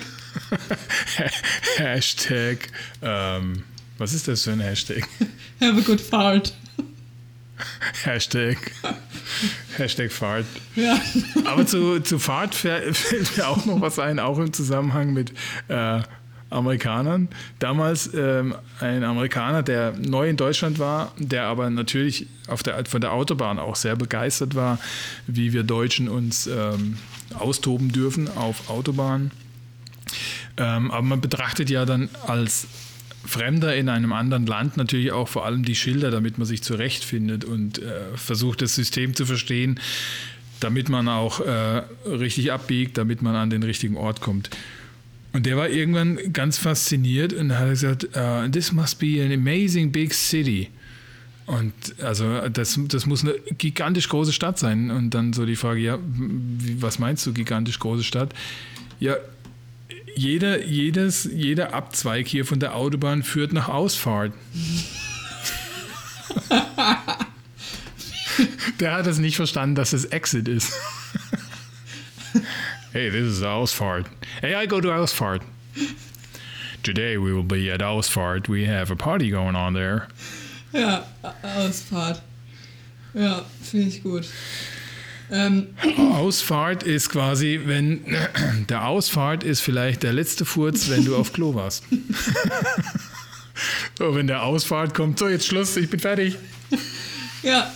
[1.78, 2.70] Hashtag,
[3.02, 3.64] ähm,
[3.98, 5.04] was ist das für ein Hashtag?
[5.62, 6.54] Have a good fart.
[8.04, 8.58] Hashtag,
[9.78, 10.46] Hashtag Fahrt.
[10.76, 11.00] Ja.
[11.46, 15.32] Aber zu, zu Fahrt fäll- fällt mir auch noch was ein, auch im Zusammenhang mit
[15.70, 16.02] äh,
[16.54, 17.28] Amerikanern.
[17.60, 22.28] Damals ähm, ein Amerikaner, der neu in Deutschland war, der aber natürlich
[22.66, 24.80] der, von der Autobahn auch sehr begeistert war,
[25.28, 26.98] wie wir Deutschen uns ähm,
[27.34, 29.32] austoben dürfen auf Autobahnen.
[30.58, 32.68] Ähm, aber man betrachtet ja dann als
[33.26, 37.46] Fremder in einem anderen Land natürlich auch vor allem die Schilder, damit man sich zurechtfindet
[37.46, 39.80] und äh, versucht, das System zu verstehen,
[40.60, 44.50] damit man auch äh, richtig abbiegt, damit man an den richtigen Ort kommt.
[45.34, 49.92] Und der war irgendwann ganz fasziniert und hat gesagt, uh, this must be an amazing
[49.92, 50.70] big city.
[51.46, 54.92] Und also das, das muss eine gigantisch große Stadt sein.
[54.92, 55.98] Und dann so die Frage, ja,
[56.80, 58.34] was meinst du gigantisch große Stadt?
[59.00, 59.16] Ja,
[60.16, 64.34] jeder, jedes, jeder Abzweig hier von der Autobahn führt nach Ausfahrt.
[68.80, 70.74] Der hat es nicht verstanden, dass es Exit ist.
[72.94, 74.06] Hey, this is Ausfahrt.
[74.40, 75.42] Hey, I go to Ausfahrt.
[76.84, 78.48] Today we will be at Ausfahrt.
[78.48, 80.08] We have a party going on there.
[80.72, 81.04] Ja,
[81.44, 82.22] Ausfahrt.
[83.16, 84.30] Ja, finde ich gut.
[85.32, 88.06] Ähm, Ausfahrt ist quasi, wenn
[88.70, 91.86] der Ausfahrt ist vielleicht der letzte Furz, wenn du auf Klo warst.
[93.98, 96.38] so, wenn der Ausfahrt kommt, so jetzt Schluss, ich bin fertig.
[97.42, 97.74] ja,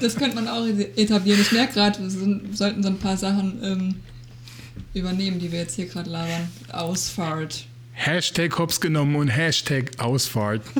[0.00, 1.40] das könnte man auch etablieren.
[1.40, 2.10] Ich merke gerade, wir
[2.54, 3.94] sollten so ein paar Sachen ähm,
[4.94, 6.48] übernehmen, die wir jetzt hier gerade labern.
[6.72, 7.66] Ausfahrt.
[7.92, 10.62] Hashtag Hops genommen und Hashtag Ausfahrt.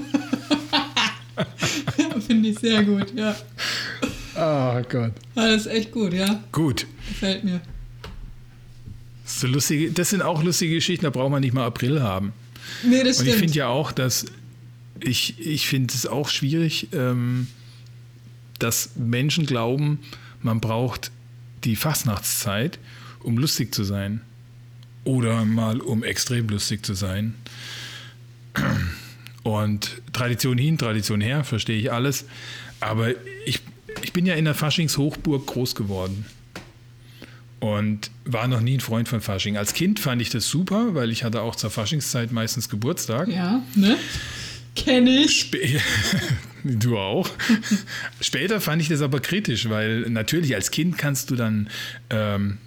[2.27, 3.35] Finde ich sehr gut, ja.
[4.37, 5.13] Oh Gott.
[5.35, 6.43] Ah, Das ist echt gut, ja.
[6.53, 6.87] Gut.
[7.09, 7.61] Gefällt mir.
[9.25, 12.33] So lustige, das sind auch lustige Geschichten, da braucht man nicht mal April haben.
[12.83, 13.39] Nee, das Und ich stimmt.
[13.41, 14.27] finde ja auch, dass
[15.01, 17.47] ich, ich finde es auch schwierig, ähm,
[18.59, 20.01] dass Menschen glauben,
[20.43, 21.11] man braucht
[21.65, 22.79] die Fastnachtszeit,
[23.21, 24.21] um lustig zu sein.
[25.05, 27.35] Oder mal um extrem lustig zu sein.
[29.43, 32.27] Und Tradition hin, Tradition her, verstehe ich alles.
[32.81, 33.11] Aber
[33.47, 33.61] ich,
[34.03, 36.27] ich bin ja in der Faschingshochburg groß geworden
[37.61, 39.57] und war noch nie ein Freund von Fasching.
[39.57, 43.29] Als Kind fand ich das super, weil ich hatte auch zur Faschingszeit meistens Geburtstag.
[43.29, 43.97] ja, ne?
[44.85, 45.43] Kenne ich.
[45.53, 45.81] Spä-
[46.65, 47.31] Du auch.
[48.21, 51.71] Später fand ich das aber kritisch, weil natürlich als Kind kannst du dann,
[52.11, 52.59] ähm,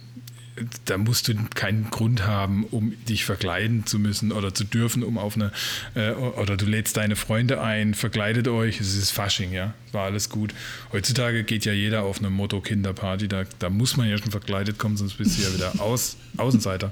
[0.86, 5.18] da musst du keinen Grund haben, um dich verkleiden zu müssen oder zu dürfen, um
[5.18, 5.52] auf eine,
[5.94, 10.30] äh, oder du lädst deine Freunde ein, verkleidet euch, es ist Fasching, ja, war alles
[10.30, 10.54] gut.
[10.92, 14.96] Heutzutage geht ja jeder auf eine Motto-Kinderparty, da, da muss man ja schon verkleidet kommen,
[14.96, 16.90] sonst bist du ja wieder aus, Außenseiter.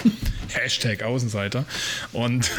[0.48, 1.64] Hashtag Außenseiter.
[2.12, 2.50] Und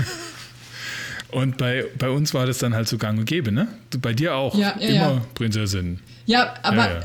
[1.32, 3.68] und bei, bei uns war das dann halt so gang und gäbe, ne?
[4.02, 4.58] Bei dir auch.
[4.58, 5.22] Ja, ja, Immer ja.
[5.34, 6.00] Prinzessin.
[6.26, 7.00] Ja, aber Ja,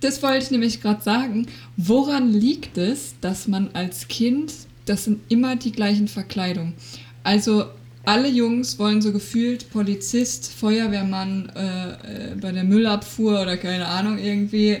[0.00, 1.46] das wollte ich nämlich gerade sagen.
[1.76, 4.52] Woran liegt es, dass man als Kind,
[4.84, 6.74] das sind immer die gleichen Verkleidungen.
[7.22, 7.66] Also
[8.04, 14.18] alle Jungs wollen so gefühlt Polizist, Feuerwehrmann äh, äh, bei der Müllabfuhr oder keine Ahnung
[14.18, 14.78] irgendwie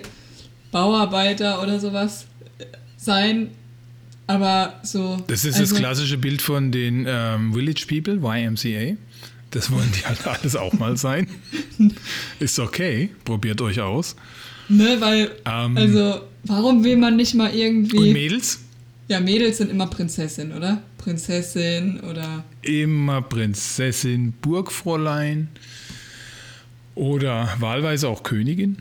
[0.70, 2.26] Bauarbeiter oder sowas
[2.96, 3.50] sein.
[4.26, 5.22] Aber so.
[5.28, 8.96] Das ist also, das klassische Bild von den ähm, Village People, YMCA.
[9.50, 11.28] Das wollen die halt alles auch mal sein.
[12.40, 14.16] Ist okay, probiert euch aus.
[14.68, 17.96] Ne, weil, Ähm, also, warum will man nicht mal irgendwie.
[17.96, 18.60] Und Mädels?
[19.08, 20.82] ja, Mädels sind immer Prinzessin, oder?
[20.98, 22.44] Prinzessin oder.
[22.62, 25.48] Immer Prinzessin, Burgfräulein
[26.96, 28.78] oder wahlweise auch Königin.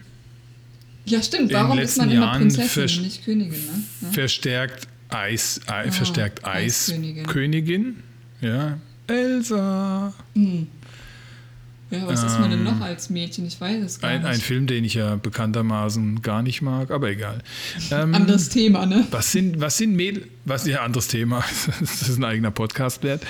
[1.06, 1.54] Ja, stimmt.
[1.54, 3.84] Warum ist man immer Jahren Prinzessin nicht Königin, ne?
[4.02, 4.12] Ja.
[4.12, 7.26] Verstärkt Eis, Ei, verstärkt Eiskönigin.
[7.26, 8.04] Eiskönigin.
[8.42, 8.78] Ja.
[9.08, 10.14] Elsa.
[10.34, 10.68] Hm.
[11.92, 13.46] Ja, was ist man denn Ähm, noch als Mädchen?
[13.46, 14.44] Ich weiß es gar Ein, ein nicht.
[14.44, 17.44] Film, den ich ja bekanntermaßen gar nicht mag, aber egal.
[17.92, 19.06] Ähm, Anderes Thema, ne?
[19.12, 21.44] Was sind, was sind Mädel, was ja anderes Thema,
[21.80, 23.24] das ist ein eigener Podcast wert.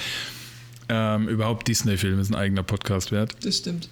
[0.87, 3.35] Ähm, überhaupt Disney-Film ist ein eigener Podcast wert.
[3.43, 3.89] Das stimmt.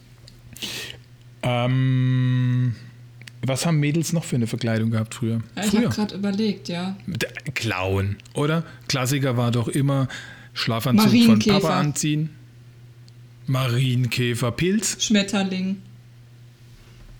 [1.41, 2.75] Ähm,
[3.45, 5.41] was haben Mädels noch für eine Verkleidung gehabt früher?
[5.55, 6.95] Ja, ich habe gerade überlegt, ja.
[7.53, 8.63] Clown, oder?
[8.87, 10.07] Klassiker war doch immer
[10.53, 11.39] Schlafanzug von.
[11.39, 12.29] Papa anziehen.
[13.45, 15.77] Marienkäfer, Pilz, Schmetterling.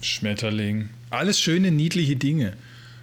[0.02, 0.90] Schmetterling.
[1.10, 2.54] Alles schöne, niedliche Dinge.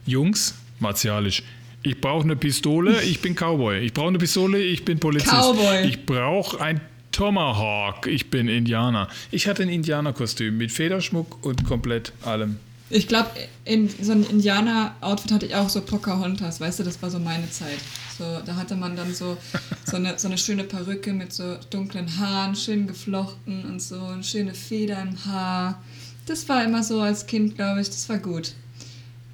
[0.07, 1.43] Jungs, martialisch.
[1.83, 3.81] Ich brauche eine Pistole, ich bin Cowboy.
[3.81, 5.33] Ich brauche eine Pistole, ich bin Polizist.
[5.33, 5.87] Cowboy.
[5.87, 6.81] Ich brauche ein
[7.13, 9.09] Tomahawk, ich bin Indianer.
[9.31, 12.57] Ich hatte ein Indianerkostüm mit Federschmuck und komplett allem.
[12.93, 13.31] Ich glaube,
[13.65, 17.49] in so ein Indianer-Outfit hatte ich auch so Pocahontas, weißt du, das war so meine
[17.51, 17.79] Zeit.
[18.19, 19.37] So, da hatte man dann so,
[19.85, 24.25] so, eine, so eine schöne Perücke mit so dunklen Haaren, schön geflochten und so eine
[24.25, 25.81] schöne Feder im Haar.
[26.27, 28.55] Das war immer so als Kind, glaube ich, das war gut.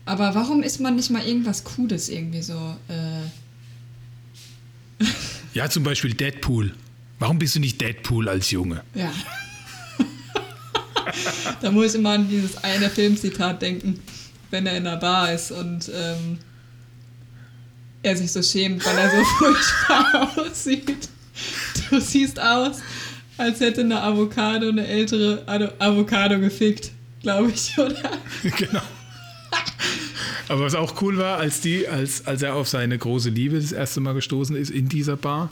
[0.05, 2.77] Aber warum ist man nicht mal irgendwas Cooles irgendwie so?
[2.88, 3.23] Äh,
[5.55, 6.75] Ja, zum Beispiel Deadpool.
[7.19, 8.83] Warum bist du nicht Deadpool als Junge?
[8.95, 9.11] ja.
[11.61, 14.00] da muss ich immer an dieses eine Filmzitat denken,
[14.50, 16.38] wenn er in der Bar ist und ähm,
[18.02, 21.09] er sich so schämt, weil er so furchtbar aussieht.
[21.90, 22.76] Du siehst aus,
[23.37, 26.90] als hätte eine Avocado eine ältere Ado- Avocado gefickt,
[27.22, 28.11] glaube ich, oder?
[28.42, 28.83] genau.
[30.48, 33.72] Aber was auch cool war, als, die, als, als er auf seine große Liebe das
[33.72, 35.50] erste Mal gestoßen ist in dieser Bar.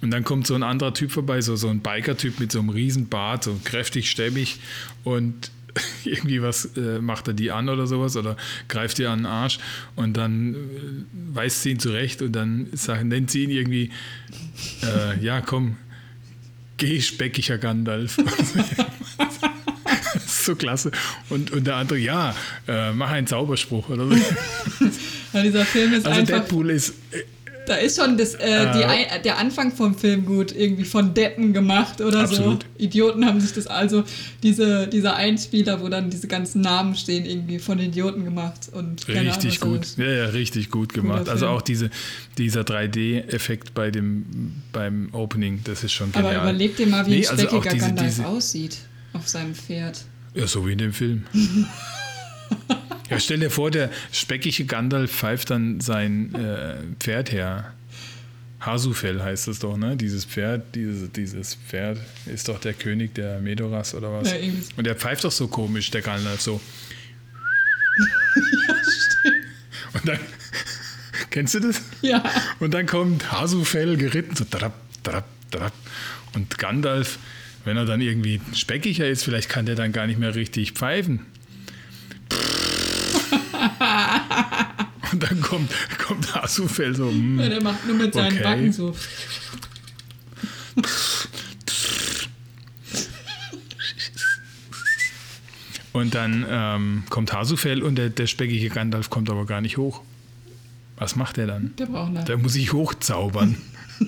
[0.00, 2.70] Und dann kommt so ein anderer Typ vorbei, so, so ein Biker-Typ mit so einem
[2.70, 4.58] riesen Bart, so kräftig, stämmig.
[5.04, 5.50] Und
[6.04, 8.36] irgendwie was äh, macht er die an oder sowas oder
[8.68, 9.58] greift ihr an den Arsch.
[9.96, 10.56] Und dann äh,
[11.34, 13.90] weist sie ihn zurecht und dann sagt, nennt sie ihn irgendwie,
[14.82, 15.76] äh, ja komm,
[16.76, 18.18] geh speckiger Gandalf.
[20.42, 20.90] Ist so klasse.
[21.30, 22.34] Und, und der andere, ja,
[22.68, 24.14] äh, mach einen Zauberspruch oder so.
[25.42, 26.40] Dieser Film ist Also einfach.
[26.40, 27.22] Deadpool ist, äh,
[27.66, 28.84] Da ist schon das, äh, die.
[28.84, 32.64] Ei- der Anfang vom Film gut, irgendwie von Deppen gemacht oder Absolut.
[32.64, 32.84] so.
[32.84, 34.02] Idioten haben sich das also,
[34.42, 38.68] diese, dieser Einspieler, wo dann diese ganzen Namen stehen, irgendwie von Idioten gemacht.
[38.72, 39.96] Und richtig Ahnung, gut.
[39.96, 41.28] Ja, ja, richtig gut gemacht.
[41.28, 41.88] Also auch diese,
[42.36, 46.34] dieser 3D-Effekt bei dem, beim Opening, das ist schon genial.
[46.36, 48.78] Aber überleg dir mal, wie Nee, ein also speckiger diese- Gandalf diese- aussieht
[49.14, 50.04] auf seinem Pferd.
[50.34, 51.24] Ja, so wie in dem Film.
[53.10, 57.74] ja, stell dir vor, der speckige Gandalf pfeift dann sein äh, Pferd her.
[58.60, 59.96] Hasufell heißt es doch, ne?
[59.96, 64.30] Dieses Pferd, dieses, dieses Pferd ist doch der König der Medoras oder was?
[64.30, 64.38] Ja.
[64.76, 66.60] Und der pfeift doch so komisch, der Gandalf, so.
[68.68, 69.36] ja, stimmt.
[69.94, 70.18] Und dann,
[71.30, 71.82] kennst du das?
[72.02, 72.22] Ja.
[72.60, 75.72] Und dann kommt Hasufell geritten, so drap, drap, drap.
[76.34, 77.18] Und Gandalf,
[77.64, 81.26] wenn er dann irgendwie speckiger ist, vielleicht kann der dann gar nicht mehr richtig pfeifen.
[85.12, 87.10] Und dann kommt, kommt Hasufell so.
[87.10, 87.48] hm, ja.
[87.50, 88.42] Der macht nur mit seinen Okay.
[88.42, 88.96] Backen so.
[95.92, 100.00] Und dann ähm, kommt Hasufell und der, der speckige Gandalf kommt aber gar nicht hoch.
[100.96, 101.74] Was macht er dann?
[101.78, 102.24] Der braucht eine.
[102.24, 103.56] Da muss ich hochzaubern.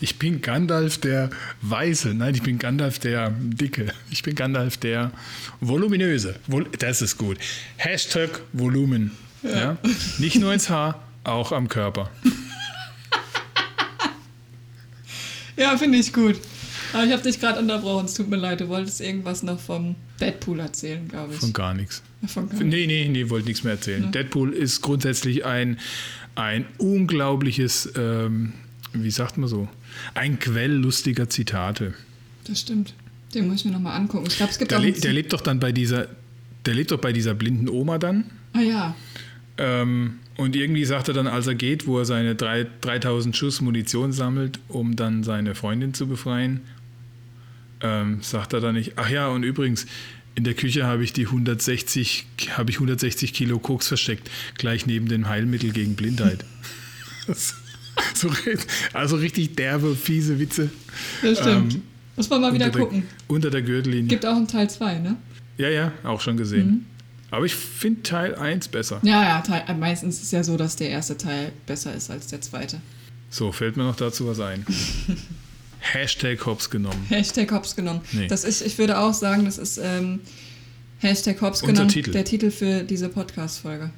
[0.00, 1.30] ich bin Gandalf der
[1.62, 2.14] Weiße.
[2.14, 3.92] Nein, ich bin Gandalf der Dicke.
[4.10, 5.12] Ich bin Gandalf der
[5.60, 6.36] Voluminöse.
[6.46, 7.38] Vol das ist gut.
[7.76, 9.12] Hashtag Volumen.
[9.42, 9.76] Ja.
[10.18, 12.10] Nicht nur ins Haar, auch am Körper.
[15.56, 16.36] Ja, finde ich gut.
[16.92, 18.06] Aber ich habe dich gerade unterbrochen.
[18.06, 18.62] Es tut mir leid.
[18.62, 21.38] Du wolltest irgendwas noch vom Deadpool erzählen, glaube ich.
[21.38, 22.02] Von gar nichts.
[22.26, 24.10] Von gar Nee, nee, nee, wollte nichts mehr erzählen.
[24.10, 25.78] Deadpool ist grundsätzlich ein,
[26.34, 28.54] ein unglaubliches, ähm,
[28.94, 29.68] wie sagt man so,
[30.14, 31.94] ein Quell lustiger Zitate.
[32.44, 32.94] Das stimmt.
[33.34, 34.26] Den muss ich mir nochmal angucken.
[34.28, 34.82] Ich glaube, es gibt Der, auch.
[34.82, 36.08] le der lebt doch dann bei dieser,
[36.66, 38.24] der lebt doch bei dieser blinden Oma dann.
[38.52, 38.96] ah ja.
[39.58, 43.60] Ähm, und irgendwie sagt er dann, als er geht, wo er seine drei, 3000 Schuss
[43.60, 46.60] Munition sammelt, um dann seine Freundin zu befreien,
[47.82, 49.86] ähm, sagt er dann nicht, ach ja, und übrigens,
[50.34, 52.26] in der Küche habe ich die 160,
[52.56, 56.44] habe ich 160 Kilo Koks versteckt, gleich neben dem Heilmittel gegen Blindheit.
[58.14, 58.30] so,
[58.92, 60.70] also richtig derbe, fiese Witze.
[61.22, 61.74] Das stimmt.
[61.74, 61.82] Ähm,
[62.16, 63.02] Muss man mal wieder gucken.
[63.08, 64.08] Der, unter der Gürtellinie.
[64.08, 65.16] Gibt auch einen Teil 2, ne?
[65.58, 66.66] ja, ja, auch schon gesehen.
[66.66, 66.84] Mhm.
[67.32, 68.98] Aber ich finde Teil 1 besser.
[69.02, 72.10] Ja, ja, Teil, äh, meistens ist es ja so, dass der erste Teil besser ist
[72.10, 72.80] als der zweite.
[73.30, 74.66] So, fällt mir noch dazu was ein.
[75.80, 77.06] Hashtag Hops genommen.
[77.08, 78.00] Hashtag Hops genommen.
[78.12, 78.26] Nee.
[78.26, 80.20] Das ist, ich würde auch sagen, das ist ähm,
[80.98, 81.88] Hashtag Hops Unser genommen.
[81.90, 82.10] Titel.
[82.10, 83.90] Der Titel für diese Podcast-Folge.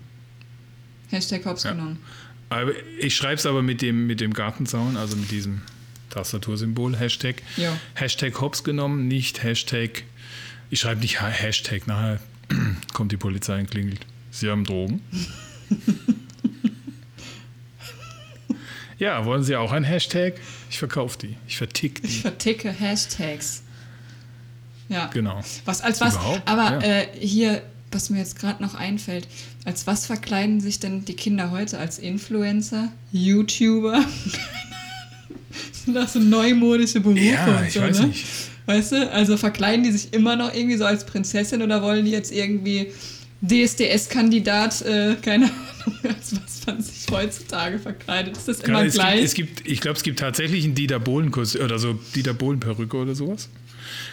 [1.10, 1.72] Hashtag Hops Ja.
[1.72, 1.98] genommen.
[2.52, 5.62] Aber ich schreibe es aber mit dem, mit dem Gartenzaun, also mit diesem
[6.10, 7.36] Tastatursymbol, Hashtag.
[7.56, 7.76] Ja.
[7.94, 10.04] Hashtag Hops genommen, nicht Hashtag.
[10.70, 12.20] Ich schreibe nicht Ha- Hashtag, nachher
[12.92, 14.00] kommt die Polizei und klingelt.
[14.30, 15.00] Sie haben Drogen.
[18.98, 20.34] ja, wollen Sie auch ein Hashtag?
[20.70, 21.36] Ich verkaufe die.
[21.48, 22.20] Ich vertick Ich die.
[22.20, 23.62] verticke Hashtags.
[24.88, 25.06] Ja.
[25.06, 25.42] Genau.
[25.64, 26.14] Was als was?
[26.14, 26.42] Überhaupt?
[26.48, 27.00] Aber Ja.
[27.00, 27.62] äh, hier,
[27.94, 29.28] was mir jetzt gerade noch einfällt,
[29.64, 31.78] als was verkleiden sich denn die Kinder heute?
[31.78, 34.04] Als Influencer, YouTuber?
[35.72, 37.20] Sind das so neumodische Berufe?
[37.20, 38.06] Ja, ich so, weiß ne?
[38.08, 38.24] nicht.
[38.66, 42.12] Weißt du, also verkleiden die sich immer noch irgendwie so als Prinzessin oder wollen die
[42.12, 42.92] jetzt irgendwie
[43.42, 48.36] DSDS-Kandidat, äh, keine Ahnung, als was man sich heutzutage verkleidet?
[48.36, 49.16] Ist das immer es gleich?
[49.16, 52.60] Gibt, es gibt, ich glaube, es gibt tatsächlich einen Dieter Bohlen oder so Dieter Bohlen
[52.60, 53.48] Perücke oder sowas.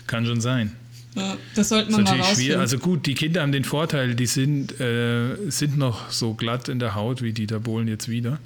[0.08, 0.76] Kann schon sein.
[1.16, 2.28] Ja, das sollten Ist wir mal schwierig.
[2.30, 2.60] rausfinden.
[2.60, 6.80] Also gut, die Kinder haben den Vorteil, die sind, äh, sind noch so glatt in
[6.80, 8.40] der Haut wie Dieter Bohlen jetzt wieder.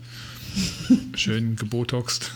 [1.15, 2.31] Schön gebotoxt.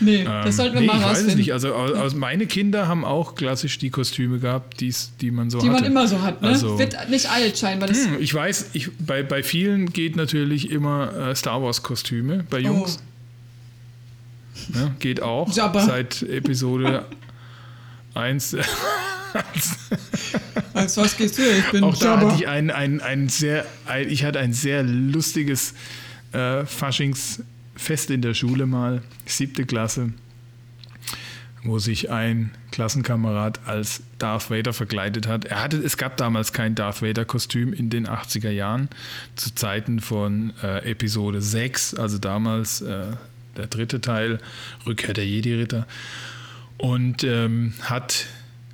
[0.00, 1.38] nee, das Ähm, sollten wir nee, mal ich weiß es rausfinden.
[1.38, 1.52] nicht.
[1.52, 5.68] Also aus, meine Kinder haben auch klassisch die Kostüme gehabt, die's, die man so Die
[5.68, 5.82] hatte.
[5.82, 6.48] man immer so hat, ne?
[6.48, 7.88] Also- Wird nicht alt scheinbar.
[7.88, 12.44] Das, Hm, ich weiß, ich, bei, bei vielen geht natürlich immer äh, Star Wars Kostüme,
[12.50, 12.98] bei Jungs.
[14.74, 15.80] Ne, geht auch Jabba.
[15.84, 17.04] seit Episode
[18.14, 18.56] 1.
[20.74, 21.42] Als was gehst du?
[21.42, 22.30] Ich bin Auch da Jabba.
[22.32, 25.74] hatte ich ein, ein, ein sehr, ein, ich hatte ein sehr lustiges
[26.32, 30.12] äh, Faschingsfest in der Schule mal, siebte Klasse,
[31.64, 35.44] wo sich ein Klassenkamerad als Darth Vader verkleidet hat.
[35.44, 38.88] Er hatte, es gab damals kein Darth Vader-Kostüm in den 80er Jahren,
[39.36, 43.06] zu Zeiten von äh, Episode 6, also damals äh,
[43.56, 44.38] der dritte Teil,
[44.86, 45.86] Rückkehr der Jedi-Ritter.
[46.82, 48.26] Und ähm, hat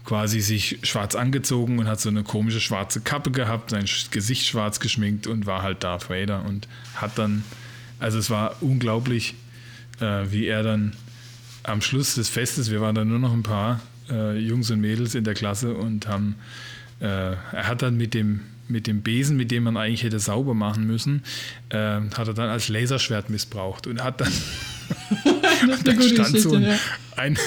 [0.06, 4.80] quasi sich schwarz angezogen und hat so eine komische schwarze Kappe gehabt, sein Gesicht schwarz
[4.80, 7.44] geschminkt und war halt Darth Vader und hat dann,
[7.98, 9.34] also es war unglaublich,
[10.00, 10.94] äh, wie er dann
[11.64, 15.14] am Schluss des Festes, wir waren dann nur noch ein paar äh, Jungs und Mädels
[15.14, 16.36] in der Klasse und haben,
[17.00, 20.54] äh, er hat dann mit dem, mit dem Besen, mit dem man eigentlich hätte sauber
[20.54, 21.22] machen müssen,
[21.68, 24.32] äh, hat er dann als Laserschwert missbraucht und hat dann
[25.44, 26.78] Das ist eine da gute stand so ein, ja.
[27.18, 27.38] Ein,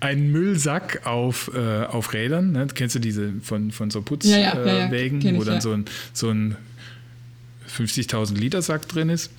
[0.00, 2.52] ein Müllsack auf, äh, auf Rädern.
[2.52, 2.66] Ne?
[2.74, 5.84] Kennst du diese von, von so Ja, ja, ja, Putzwägen, kenn wo dann so ein,
[6.12, 6.56] so ein
[7.76, 9.30] 50.000 Liter Sack drin ist.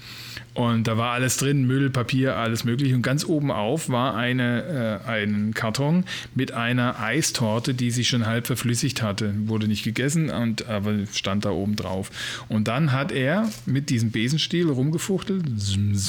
[0.53, 2.95] Und da war alles drin, Müll, Papier, alles mögliche.
[2.95, 8.25] Und ganz oben auf war eine, äh, ein Karton mit einer Eistorte, die sich schon
[8.25, 9.35] halb verflüssigt hatte.
[9.45, 12.09] Wurde nicht gegessen, und, aber stand da oben drauf.
[12.49, 15.45] Und dann hat er mit diesem Besenstiel rumgefuchtelt,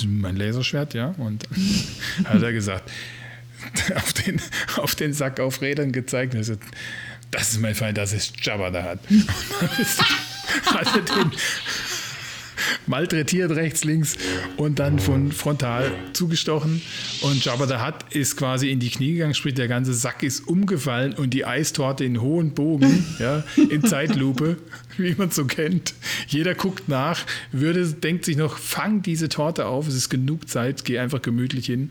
[0.06, 1.46] mein Laserschwert, ja, und
[2.24, 2.90] hat er gesagt,
[3.94, 4.40] auf den,
[4.76, 6.34] auf den Sack auf Rädern gezeigt.
[6.34, 6.64] Und er sagt,
[7.30, 9.00] das ist mein Feind, das ist Jabba da hat.
[9.10, 9.26] Und
[9.60, 10.00] dann ist,
[10.66, 11.32] hat er den
[12.86, 14.16] malträtiert rechts, links
[14.56, 16.82] und dann von frontal zugestochen.
[17.22, 20.46] Und Jabba the Hutt ist quasi in die Knie gegangen, sprich der ganze Sack ist
[20.46, 24.56] umgefallen und die Eistorte in hohen Bogen, ja, in Zeitlupe,
[24.96, 25.94] wie man so kennt.
[26.26, 30.84] Jeder guckt nach, würde, denkt sich noch, fang diese Torte auf, es ist genug Zeit,
[30.84, 31.90] geh einfach gemütlich hin.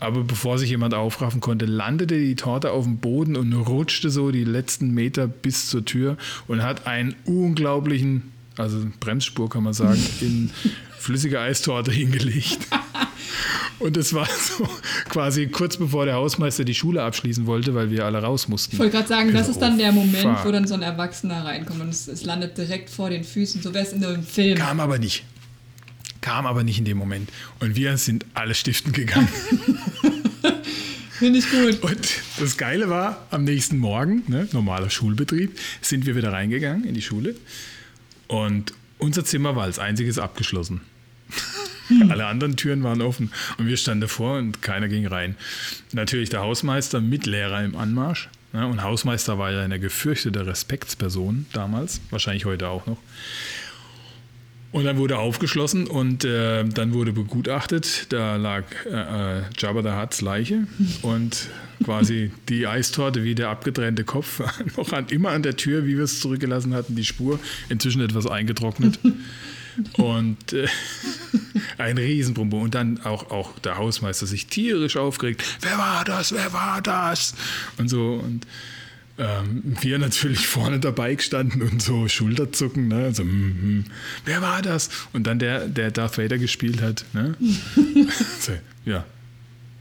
[0.00, 4.30] Aber bevor sich jemand aufraffen konnte, landete die Torte auf dem Boden und rutschte so
[4.30, 10.02] die letzten Meter bis zur Tür und hat einen unglaublichen also Bremsspur kann man sagen,
[10.20, 10.50] in
[10.98, 12.58] flüssige Eistorte hingelegt.
[13.78, 14.68] Und es war so
[15.08, 18.74] quasi kurz bevor der Hausmeister die Schule abschließen wollte, weil wir alle raus mussten.
[18.74, 21.80] Ich wollte gerade sagen, das ist dann der Moment, wo dann so ein Erwachsener reinkommt
[21.80, 24.58] und es, es landet direkt vor den Füßen, so wäre es in einem Film.
[24.58, 25.24] Kam aber nicht.
[26.28, 27.30] Kam aber nicht in dem Moment.
[27.58, 29.28] Und wir sind alle stiften gegangen.
[31.12, 31.82] Finde ich gut.
[31.82, 32.08] Und
[32.38, 37.00] das Geile war, am nächsten Morgen, ne, normaler Schulbetrieb, sind wir wieder reingegangen in die
[37.00, 37.34] Schule.
[38.26, 40.82] Und unser Zimmer war als einziges abgeschlossen.
[41.86, 42.10] Hm.
[42.10, 45.34] Alle anderen Türen waren offen und wir standen davor und keiner ging rein.
[45.92, 48.28] Natürlich der Hausmeister mit Lehrer im Anmarsch.
[48.52, 52.98] Ja, und Hausmeister war ja eine gefürchtete Respektsperson damals, wahrscheinlich heute auch noch.
[54.70, 58.12] Und dann wurde aufgeschlossen und äh, dann wurde begutachtet.
[58.12, 60.66] Da lag äh, äh Jabba the Hutts Leiche
[61.02, 61.48] und
[61.82, 64.42] quasi die Eistorte wie der abgetrennte Kopf
[64.76, 67.40] noch an, immer an der Tür, wie wir es zurückgelassen hatten, die Spur.
[67.70, 68.98] Inzwischen etwas eingetrocknet.
[69.94, 70.66] und äh,
[71.78, 72.60] ein Riesenbrummel.
[72.60, 75.42] Und dann auch, auch der Hausmeister sich tierisch aufgeregt.
[75.62, 76.32] Wer war das?
[76.32, 77.34] Wer war das?
[77.78, 78.20] Und so.
[78.22, 78.46] Und
[79.18, 83.04] ähm, wir natürlich vorne dabei gestanden und so Schulterzucken, ne?
[83.04, 83.84] Also, mm, mm,
[84.24, 84.90] wer war das?
[85.12, 87.36] Und dann der, der Darth Vader gespielt hat, ne?
[88.40, 88.52] so,
[88.84, 89.04] ja,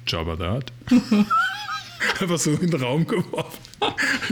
[0.08, 0.72] Jabba Hutt.
[2.20, 3.67] Einfach so in den Raum geworfen.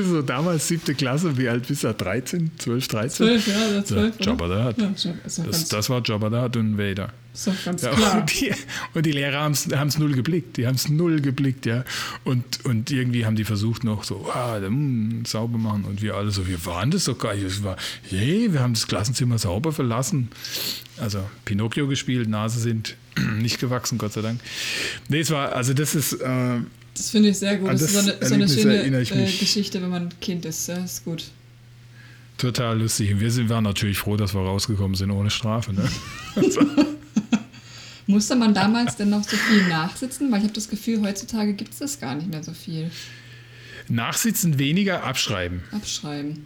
[0.03, 1.93] So damals siebte Klasse, wie alt bist du?
[1.93, 3.25] 13, 12, 13?
[3.27, 4.19] 12, ja, oder 12.
[4.19, 5.05] Ja, Jabba the Hutt.
[5.05, 7.11] Ja, das, das war Jabba the Hutt und Vader.
[7.45, 8.19] Doch ganz ja, klar.
[8.19, 8.51] Und die,
[8.93, 10.57] und die Lehrer haben es null geblickt.
[10.57, 11.83] Die haben es null geblickt, ja.
[12.23, 15.83] Und, und irgendwie haben die versucht noch so, ah, mm, sauber machen.
[15.85, 17.63] Und wir alle so, wir waren das doch gar nicht.
[17.63, 17.75] War,
[18.09, 20.29] hey, wir haben das Klassenzimmer sauber verlassen.
[20.97, 22.95] Also Pinocchio gespielt, Nase sind
[23.37, 24.39] nicht gewachsen, Gott sei Dank.
[25.09, 26.13] Nee, es war, also das ist.
[26.13, 26.59] Äh,
[26.95, 27.69] das finde ich sehr gut.
[27.69, 30.67] Das, das ist so eine, so eine schöne äh, Geschichte, wenn man Kind ist.
[30.67, 31.25] Ja, ist gut.
[32.37, 33.19] Total lustig.
[33.19, 35.73] Wir sind, waren natürlich froh, dass wir rausgekommen sind ohne Strafe.
[35.73, 35.89] Ne?
[38.07, 40.31] Musste man damals denn noch so viel nachsitzen?
[40.31, 42.91] Weil ich habe das Gefühl, heutzutage gibt es das gar nicht mehr so viel.
[43.87, 45.63] Nachsitzen weniger, abschreiben.
[45.71, 46.45] Abschreiben.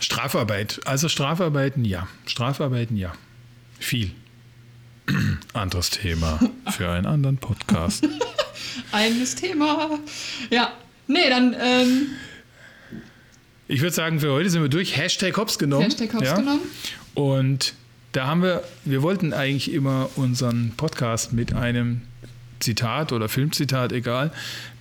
[0.00, 0.80] Strafarbeit.
[0.84, 2.06] Also Strafarbeiten ja.
[2.26, 3.12] Strafarbeiten ja.
[3.78, 4.10] Viel.
[5.52, 6.40] Anderes Thema
[6.70, 8.06] für einen anderen Podcast.
[8.92, 9.98] Eigenes Thema.
[10.50, 10.72] Ja.
[11.06, 11.54] Nee, dann.
[11.58, 12.06] Ähm
[13.68, 14.96] ich würde sagen, für heute sind wir durch.
[14.96, 15.84] Hashtag Hops genommen.
[15.84, 16.36] Hashtag Hops ja.
[16.36, 16.62] genommen.
[17.14, 17.74] Und
[18.12, 22.02] da haben wir, wir wollten eigentlich immer unseren Podcast mit einem
[22.60, 24.32] Zitat oder Filmzitat, egal,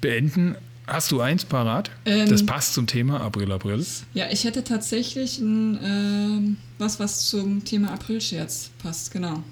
[0.02, 0.56] beenden.
[0.88, 1.90] Hast du eins parat?
[2.06, 3.84] Ähm, das passt zum Thema April, April.
[4.14, 9.44] Ja, ich hätte tatsächlich ein, äh, was, was zum Thema Aprilscherz passt, genau.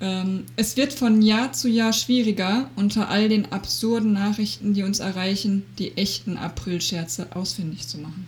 [0.00, 4.98] Ähm, es wird von Jahr zu Jahr schwieriger, unter all den absurden Nachrichten, die uns
[4.98, 8.26] erreichen, die echten Aprilscherze ausfindig zu machen.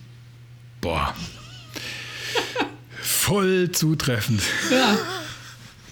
[0.81, 1.15] Boah.
[3.03, 4.43] voll zutreffend.
[4.71, 4.99] Ja.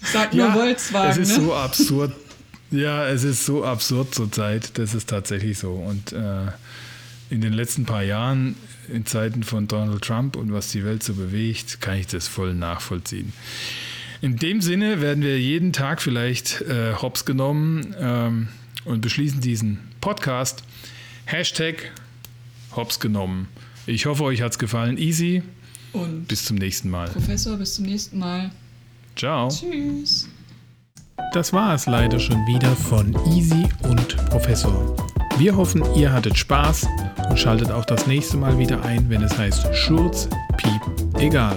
[0.03, 1.11] Sag nur ja, Volkswagen.
[1.11, 1.45] Es ist ne?
[1.45, 2.13] so absurd.
[2.71, 4.79] Ja, es ist so absurd zurzeit.
[4.79, 5.73] Das ist tatsächlich so.
[5.73, 6.47] Und äh,
[7.29, 8.57] in den letzten paar Jahren,
[8.89, 12.55] in Zeiten von Donald Trump und was die Welt so bewegt, kann ich das voll
[12.55, 13.33] nachvollziehen.
[14.27, 18.49] In dem Sinne werden wir jeden Tag vielleicht äh, hops genommen ähm,
[18.85, 20.65] und beschließen diesen Podcast.
[21.27, 21.93] Hashtag
[22.75, 23.47] hops genommen.
[23.87, 24.99] Ich hoffe, euch hat es gefallen.
[24.99, 25.45] Easy.
[25.93, 27.09] Und bis zum nächsten Mal.
[27.09, 28.51] Professor, bis zum nächsten Mal.
[29.15, 29.47] Ciao.
[29.47, 30.29] Tschüss.
[31.33, 34.97] Das war es leider schon wieder von Easy und Professor.
[35.39, 36.85] Wir hoffen, ihr hattet Spaß
[37.31, 40.83] und schaltet auch das nächste Mal wieder ein, wenn es heißt Schurz, Piep,
[41.21, 41.57] egal.